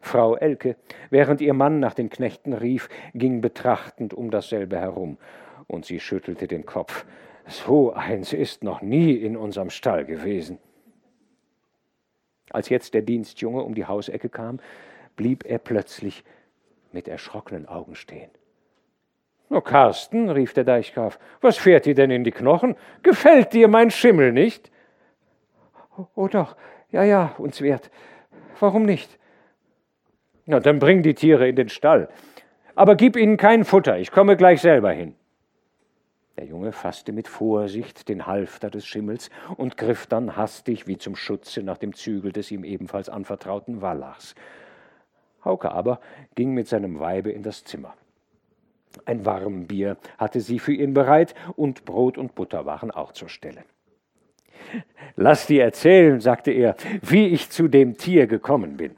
[0.00, 0.76] Frau Elke,
[1.10, 5.18] während ihr Mann nach den Knechten rief, ging betrachtend um dasselbe herum,
[5.66, 7.04] und sie schüttelte den Kopf.
[7.46, 10.58] So eins ist noch nie in unserem Stall gewesen.
[12.50, 14.58] Als jetzt der Dienstjunge um die Hausecke kam,
[15.16, 16.24] blieb er plötzlich
[16.92, 18.30] mit erschrockenen Augen stehen.
[19.50, 22.76] O Carsten, rief der Deichgraf, was fährt dir denn in die Knochen?
[23.02, 24.70] Gefällt dir mein Schimmel nicht?
[26.14, 26.56] Oh doch,
[26.90, 27.90] ja, ja, uns wert.
[28.60, 29.18] Warum nicht?
[30.46, 32.08] Na, dann bring die Tiere in den Stall.
[32.74, 35.14] Aber gib ihnen kein Futter, ich komme gleich selber hin.
[36.36, 41.14] Der Junge fasste mit Vorsicht den Halfter des Schimmels und griff dann hastig wie zum
[41.14, 44.34] Schutze nach dem Zügel des ihm ebenfalls anvertrauten Wallachs.
[45.44, 46.00] Hauke aber
[46.34, 47.94] ging mit seinem Weibe in das Zimmer.
[49.04, 53.64] Ein Warmbier hatte sie für ihn bereit, und Brot und Butter waren auch zur Stelle.
[55.16, 58.96] Lass dir erzählen, sagte er, wie ich zu dem Tier gekommen bin.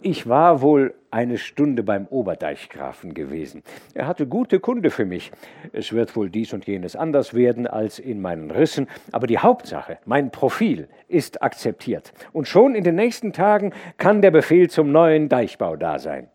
[0.00, 3.62] Ich war wohl eine Stunde beim Oberdeichgrafen gewesen.
[3.94, 5.32] Er hatte gute Kunde für mich.
[5.72, 9.98] Es wird wohl dies und jenes anders werden als in meinen Rissen, aber die Hauptsache,
[10.04, 12.12] mein Profil, ist akzeptiert.
[12.32, 16.28] Und schon in den nächsten Tagen kann der Befehl zum neuen Deichbau da sein.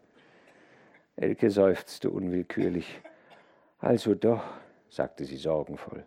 [1.16, 3.00] Elke seufzte unwillkürlich.
[3.80, 4.44] Also doch,
[4.90, 6.06] sagte sie sorgenvoll.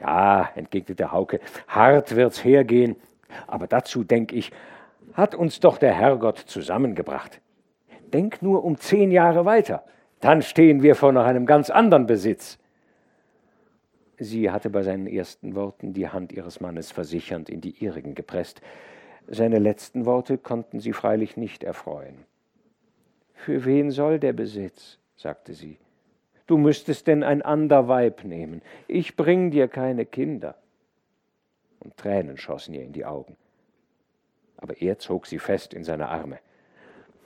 [0.00, 1.38] Ja, entgegnete Hauke,
[1.68, 2.96] hart wird's hergehen,
[3.46, 4.50] aber dazu, denk ich,
[5.14, 7.40] hat uns doch der Herrgott zusammengebracht.
[8.12, 9.84] Denk nur um zehn Jahre weiter,
[10.20, 12.58] dann stehen wir vor noch einem ganz anderen Besitz.
[14.18, 18.60] Sie hatte bei seinen ersten Worten die Hand ihres Mannes versichernd in die ihrigen gepresst.
[19.26, 22.24] Seine letzten Worte konnten sie freilich nicht erfreuen.
[23.34, 24.98] Für wen soll der Besitz?
[25.16, 25.78] sagte sie.
[26.46, 28.62] Du müsstest denn ein ander Weib nehmen.
[28.86, 30.56] Ich bring dir keine Kinder.
[31.80, 33.36] Und Tränen schossen ihr in die Augen.
[34.62, 36.38] Aber er zog sie fest in seine Arme.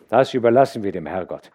[0.08, 1.52] Das überlassen wir dem Herrgott.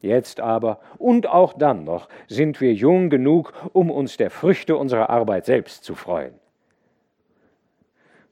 [0.00, 5.08] Jetzt aber und auch dann noch sind wir jung genug, um uns der Früchte unserer
[5.08, 6.34] Arbeit selbst zu freuen.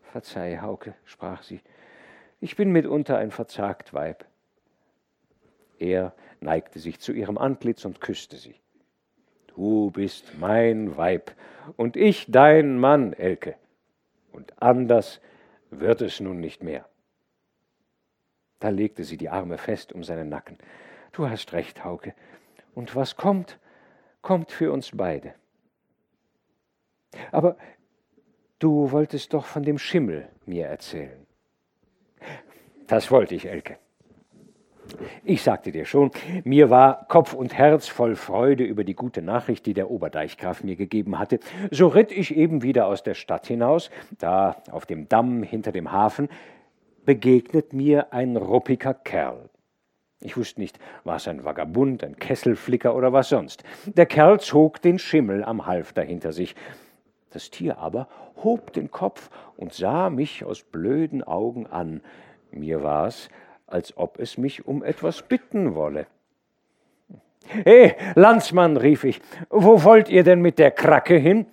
[0.02, 1.60] Verzeih, Hauke, sprach sie,
[2.40, 4.24] ich bin mitunter ein verzagt Weib.
[5.78, 8.54] Er neigte sich zu ihrem Antlitz und küsste sie.
[9.48, 11.32] Du bist mein Weib
[11.76, 13.54] und ich dein Mann, Elke.
[14.32, 15.20] Und anders
[15.80, 16.88] wird es nun nicht mehr.
[18.60, 20.58] Da legte sie die Arme fest um seinen Nacken.
[21.12, 22.14] Du hast recht, Hauke.
[22.74, 23.58] Und was kommt,
[24.22, 25.34] kommt für uns beide.
[27.30, 27.56] Aber
[28.58, 31.26] du wolltest doch von dem Schimmel mir erzählen.
[32.86, 33.78] Das wollte ich, Elke.
[35.24, 36.10] Ich sagte dir schon,
[36.44, 40.76] mir war Kopf und Herz voll Freude über die gute Nachricht, die der Oberdeichgraf mir
[40.76, 41.40] gegeben hatte.
[41.70, 45.92] So ritt ich eben wieder aus der Stadt hinaus, da auf dem Damm hinter dem
[45.92, 46.28] Hafen
[47.04, 49.50] begegnet mir ein ruppiger Kerl.
[50.20, 53.62] Ich wusste nicht, war es ein Vagabund, ein Kesselflicker oder was sonst.
[53.86, 56.54] Der Kerl zog den Schimmel am Halfter hinter sich.
[57.30, 58.08] Das Tier aber
[58.42, 62.00] hob den Kopf und sah mich aus blöden Augen an.
[62.52, 63.28] Mir war's,
[63.74, 66.06] als ob es mich um etwas bitten wolle.
[67.64, 69.20] He, Landsmann, rief ich,
[69.50, 71.46] wo wollt ihr denn mit der Kracke hin?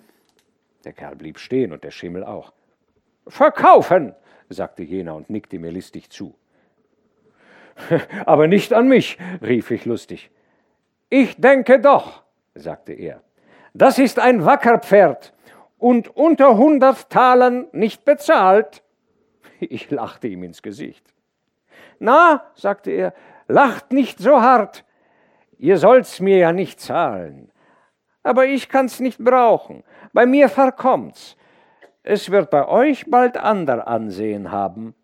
[0.84, 2.52] Der Kerl blieb stehen und der Schimmel auch.
[3.26, 4.14] Verkaufen,
[4.48, 6.34] sagte jener und nickte mir listig zu.
[8.24, 10.30] Aber nicht an mich, rief ich lustig.
[11.10, 12.22] Ich denke doch,
[12.54, 13.20] sagte er.
[13.74, 15.34] Das ist ein Wackerpferd
[15.76, 18.84] und unter hundert Talern nicht bezahlt.
[19.58, 21.11] Ich lachte ihm ins Gesicht.
[22.02, 23.14] Na, sagte er,
[23.46, 24.84] lacht nicht so hart.
[25.56, 27.52] Ihr sollt's mir ja nicht zahlen.
[28.24, 29.84] Aber ich kann's nicht brauchen.
[30.12, 31.36] Bei mir verkommt's.
[32.02, 34.96] Es wird bei euch bald ander Ansehen haben.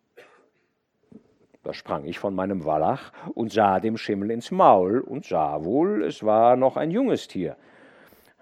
[1.62, 6.02] Da sprang ich von meinem Wallach und sah dem Schimmel ins Maul und sah wohl,
[6.02, 7.56] es war noch ein junges Tier.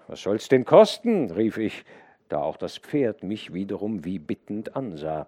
[0.07, 1.29] Was soll's denn kosten?
[1.29, 1.85] rief ich,
[2.27, 5.27] da auch das Pferd mich wiederum wie bittend ansah.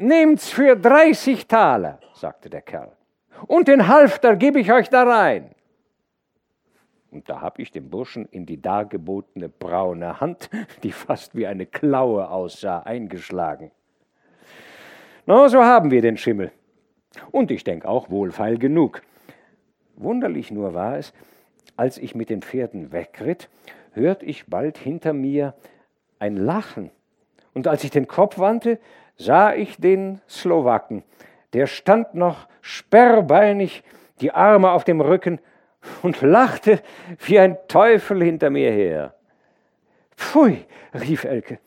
[0.00, 2.92] Nehmt's für dreißig Taler, sagte der Kerl,
[3.48, 5.50] und den Halfter gebe ich euch da rein.
[7.10, 10.50] Und da habe ich dem Burschen in die dargebotene braune Hand,
[10.84, 13.72] die fast wie eine Klaue aussah, eingeschlagen.
[15.26, 16.52] Na, so haben wir den Schimmel.
[17.32, 19.02] Und ich denke auch wohlfeil genug.
[19.96, 21.12] Wunderlich nur war es,
[21.76, 23.48] als ich mit den Pferden wegritt,
[23.92, 25.54] hört ich bald hinter mir
[26.20, 26.90] ein Lachen.
[27.52, 28.78] Und als ich den Kopf wandte,
[29.18, 31.02] sah ich den Slowaken.
[31.52, 33.82] Der stand noch sperrbeinig
[34.20, 35.40] die Arme auf dem Rücken
[36.02, 36.80] und lachte
[37.26, 39.14] wie ein Teufel hinter mir her.
[40.16, 40.64] Pfui,
[40.94, 41.58] rief Elke,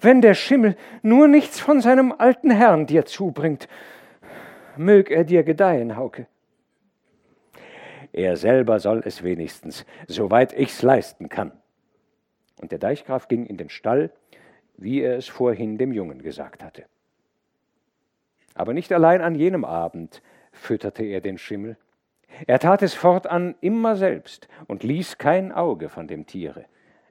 [0.00, 3.68] wenn der Schimmel nur nichts von seinem alten Herrn dir zubringt,
[4.76, 6.26] mög er dir gedeihen, Hauke.
[8.12, 11.52] Er selber soll es wenigstens, soweit ich's leisten kann.
[12.60, 14.10] Und der Deichgraf ging in den Stall,
[14.76, 16.84] wie er es vorhin dem Jungen gesagt hatte.
[18.54, 20.22] Aber nicht allein an jenem Abend
[20.52, 21.76] fütterte er den Schimmel.
[22.46, 26.64] Er tat es fortan immer selbst und ließ kein Auge von dem Tiere.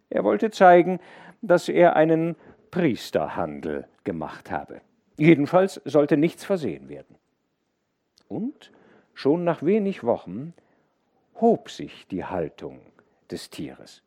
[0.10, 1.00] Er wollte zeigen,
[1.42, 2.36] dass er einen
[2.72, 4.82] Priesterhandel gemacht habe.
[5.18, 7.16] Jedenfalls sollte nichts versehen werden.
[8.28, 8.72] Und
[9.14, 10.54] schon nach wenig Wochen
[11.40, 12.82] hob sich die Haltung
[13.32, 14.04] des Tieres.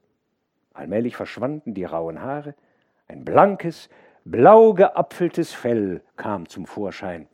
[0.75, 2.55] Allmählich verschwanden die rauen Haare,
[3.09, 3.89] ein blankes,
[4.25, 7.27] blau geapfeltes Fell kam zum Vorschein.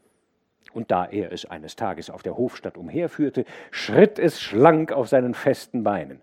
[0.72, 5.34] Und da er es eines Tages auf der Hofstatt umherführte, schritt es schlank auf seinen
[5.34, 6.20] festen Beinen.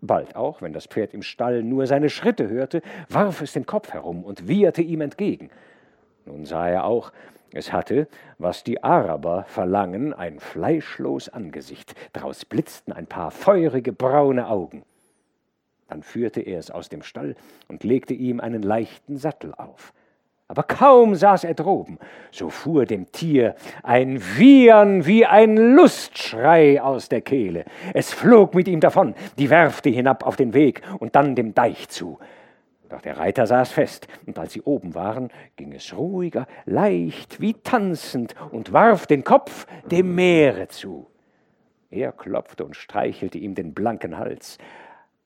[0.00, 3.92] Bald auch, wenn das Pferd im Stall nur seine Schritte hörte, warf es den Kopf
[3.92, 5.50] herum und wieherte ihm entgegen.
[6.24, 7.12] Nun sah er auch,
[7.52, 8.08] es hatte,
[8.38, 14.84] was die Araber verlangen, ein fleischlos Angesicht, draus blitzten ein paar feurige braune Augen.
[15.94, 17.36] Dann führte er es aus dem Stall
[17.68, 19.92] und legte ihm einen leichten Sattel auf.
[20.48, 22.00] Aber kaum saß er droben,
[22.32, 23.54] so fuhr dem Tier
[23.84, 27.64] ein Wiehern wie ein Lustschrei aus der Kehle.
[27.92, 31.88] Es flog mit ihm davon, die Werfte hinab auf den Weg und dann dem Deich
[31.88, 32.18] zu.
[32.88, 37.54] Doch der Reiter saß fest, und als sie oben waren, ging es ruhiger, leicht wie
[37.54, 41.06] tanzend und warf den Kopf dem Meere zu.
[41.94, 44.58] Er klopfte und streichelte ihm den blanken Hals,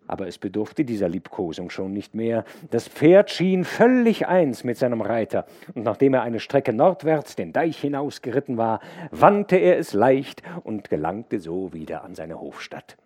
[0.09, 2.44] aber es bedurfte dieser Liebkosung schon nicht mehr.
[2.70, 7.52] Das Pferd schien völlig eins mit seinem Reiter, und nachdem er eine Strecke nordwärts den
[7.52, 8.80] Deich hinausgeritten war,
[9.10, 12.97] wandte er es leicht und gelangte so wieder an seine Hofstatt.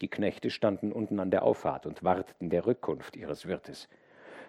[0.00, 3.88] Die Knechte standen unten an der Auffahrt und warteten der Rückkunft ihres Wirtes.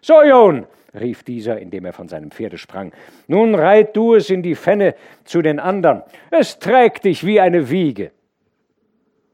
[0.04, 2.92] So, John, rief dieser, indem er von seinem Pferde sprang,
[3.28, 4.96] nun reit du es in die Fenne
[5.26, 6.04] zu den andern.
[6.32, 8.12] Es trägt dich wie eine Wiege.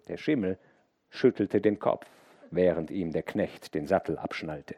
[0.09, 0.57] Der Schimmel
[1.17, 2.05] schüttelte den Kopf,
[2.51, 4.75] während ihm der Knecht den Sattel abschnallte.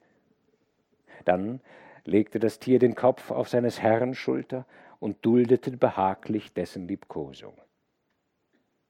[1.26, 1.62] Dann
[2.06, 4.66] legte das Tier den Kopf auf seines Herrn Schulter
[5.00, 7.54] und duldete behaglich dessen Liebkosung.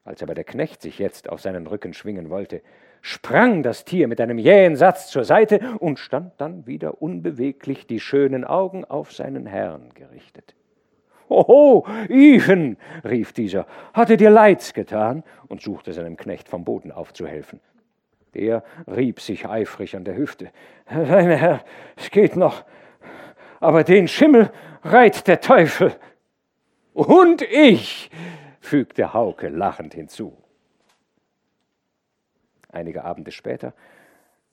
[0.04, 2.62] Als aber der Knecht sich jetzt auf seinen Rücken schwingen wollte,
[3.02, 8.00] sprang das Tier mit einem jähen Satz zur Seite und stand dann wieder unbeweglich die
[8.00, 10.56] schönen Augen auf seinen Herrn gerichtet.
[11.30, 17.60] Hoho, Even, rief dieser, hatte dir Leids getan und suchte seinem Knecht vom Boden aufzuhelfen.
[18.34, 20.52] Der rieb sich eifrig an der Hüfte.
[20.90, 21.64] Mein Herr,
[21.96, 22.64] es geht noch,
[23.60, 24.52] aber den Schimmel
[24.84, 25.96] reit der Teufel.
[26.94, 28.10] Und ich,
[28.60, 30.36] fügte Hauke lachend hinzu.
[32.72, 33.74] Einige Abende später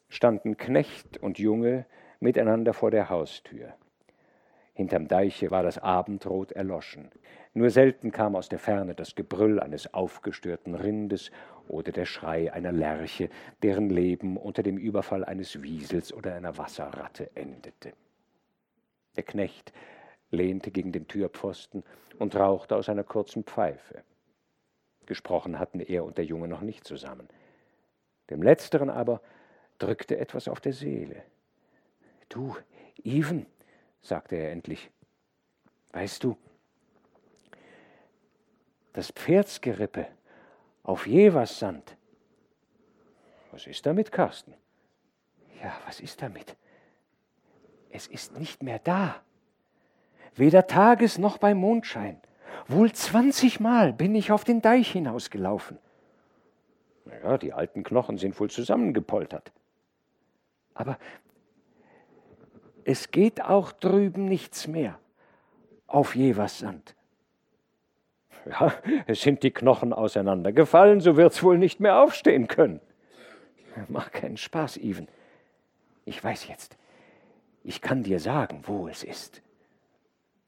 [0.09, 1.87] standen Knecht und Junge
[2.21, 3.75] miteinander vor der Haustür.
[4.77, 7.11] Hinterm Deiche war das Abendrot erloschen.
[7.55, 11.31] Nur selten kam aus der Ferne das Gebrüll eines aufgestörten Rindes
[11.67, 13.31] oder der Schrei einer Lerche,
[13.63, 17.95] deren Leben unter dem Überfall eines Wiesels oder einer Wasserratte endete.
[19.17, 19.73] Der Knecht
[20.31, 21.83] lehnte gegen den Türpfosten
[22.19, 24.03] und rauchte aus einer kurzen Pfeife.
[25.07, 27.29] Gesprochen hatten er und der Junge noch nicht zusammen.
[28.29, 29.23] Dem Letzteren aber
[29.79, 31.23] drückte etwas auf der Seele.
[32.29, 32.55] Du,
[33.03, 33.47] Even,
[34.03, 34.91] sagte er endlich.
[35.93, 36.37] Weißt du,
[38.93, 40.09] das Pferdsgerippe
[40.83, 41.97] auf Jevers Sand.
[43.51, 44.55] Was ist damit, Carsten?
[45.63, 46.57] Ja, was ist damit?
[47.91, 49.23] Es ist nicht mehr da.
[50.35, 52.21] Weder Tages noch bei Mondschein.
[52.69, 55.79] Wohl zwanzigmal bin ich auf den Deich hinausgelaufen.
[57.23, 59.53] Ja, die alten Knochen sind wohl zusammengepoltert.
[60.75, 60.99] Aber
[62.87, 65.01] es geht auch drüben nichts mehr
[65.89, 66.95] auf Jevers Sand.
[68.49, 68.73] Ja,
[69.09, 72.81] es sind die Knochen auseinandergefallen, so wird's wohl nicht mehr aufstehen können.
[73.89, 75.09] Mach keinen Spaß, Even.
[76.05, 76.77] Ich weiß jetzt.
[77.65, 79.43] Ich kann dir sagen, wo es ist.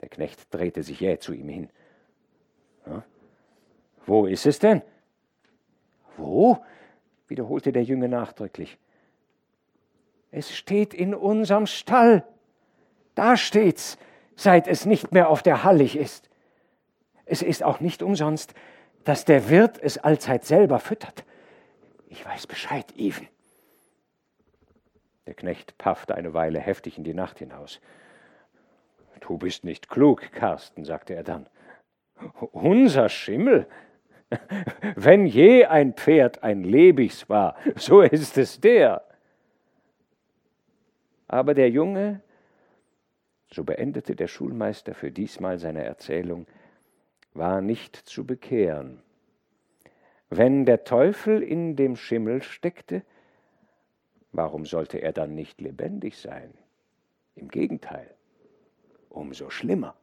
[0.01, 1.71] Der Knecht drehte sich jäh zu ihm hin.
[2.87, 3.05] Ja?
[4.07, 4.83] Wo ist es denn?
[6.17, 6.65] Wo?
[7.27, 8.79] wiederholte der Jünger nachdrücklich.
[10.31, 12.25] Es steht in unserem Stall.
[13.15, 13.99] Da steht's,
[14.37, 16.29] seit es nicht mehr auf der Hallig ist.
[17.25, 18.55] Es ist auch nicht umsonst,
[19.05, 21.25] dass der Wirt es allzeit selber füttert.
[22.09, 23.29] Ich weiß Bescheid, Even.
[25.27, 27.81] Der Knecht paffte eine Weile heftig in die Nacht hinaus.
[29.21, 31.49] Du bist nicht klug, Karsten, sagte er dann.
[32.53, 33.67] Unser Schimmel?
[34.95, 39.08] Wenn je ein Pferd ein Lebigs war, so ist es der.
[41.29, 42.23] Aber der Junge,
[43.53, 46.47] so beendete der Schulmeister für diesmal seine Erzählung,
[47.35, 49.03] war nicht zu bekehren.
[50.31, 53.03] Wenn der Teufel in dem Schimmel steckte,
[54.33, 56.53] warum sollte er dann nicht lebendig sein?
[57.35, 58.15] Im Gegenteil,
[59.09, 59.95] umso schlimmer.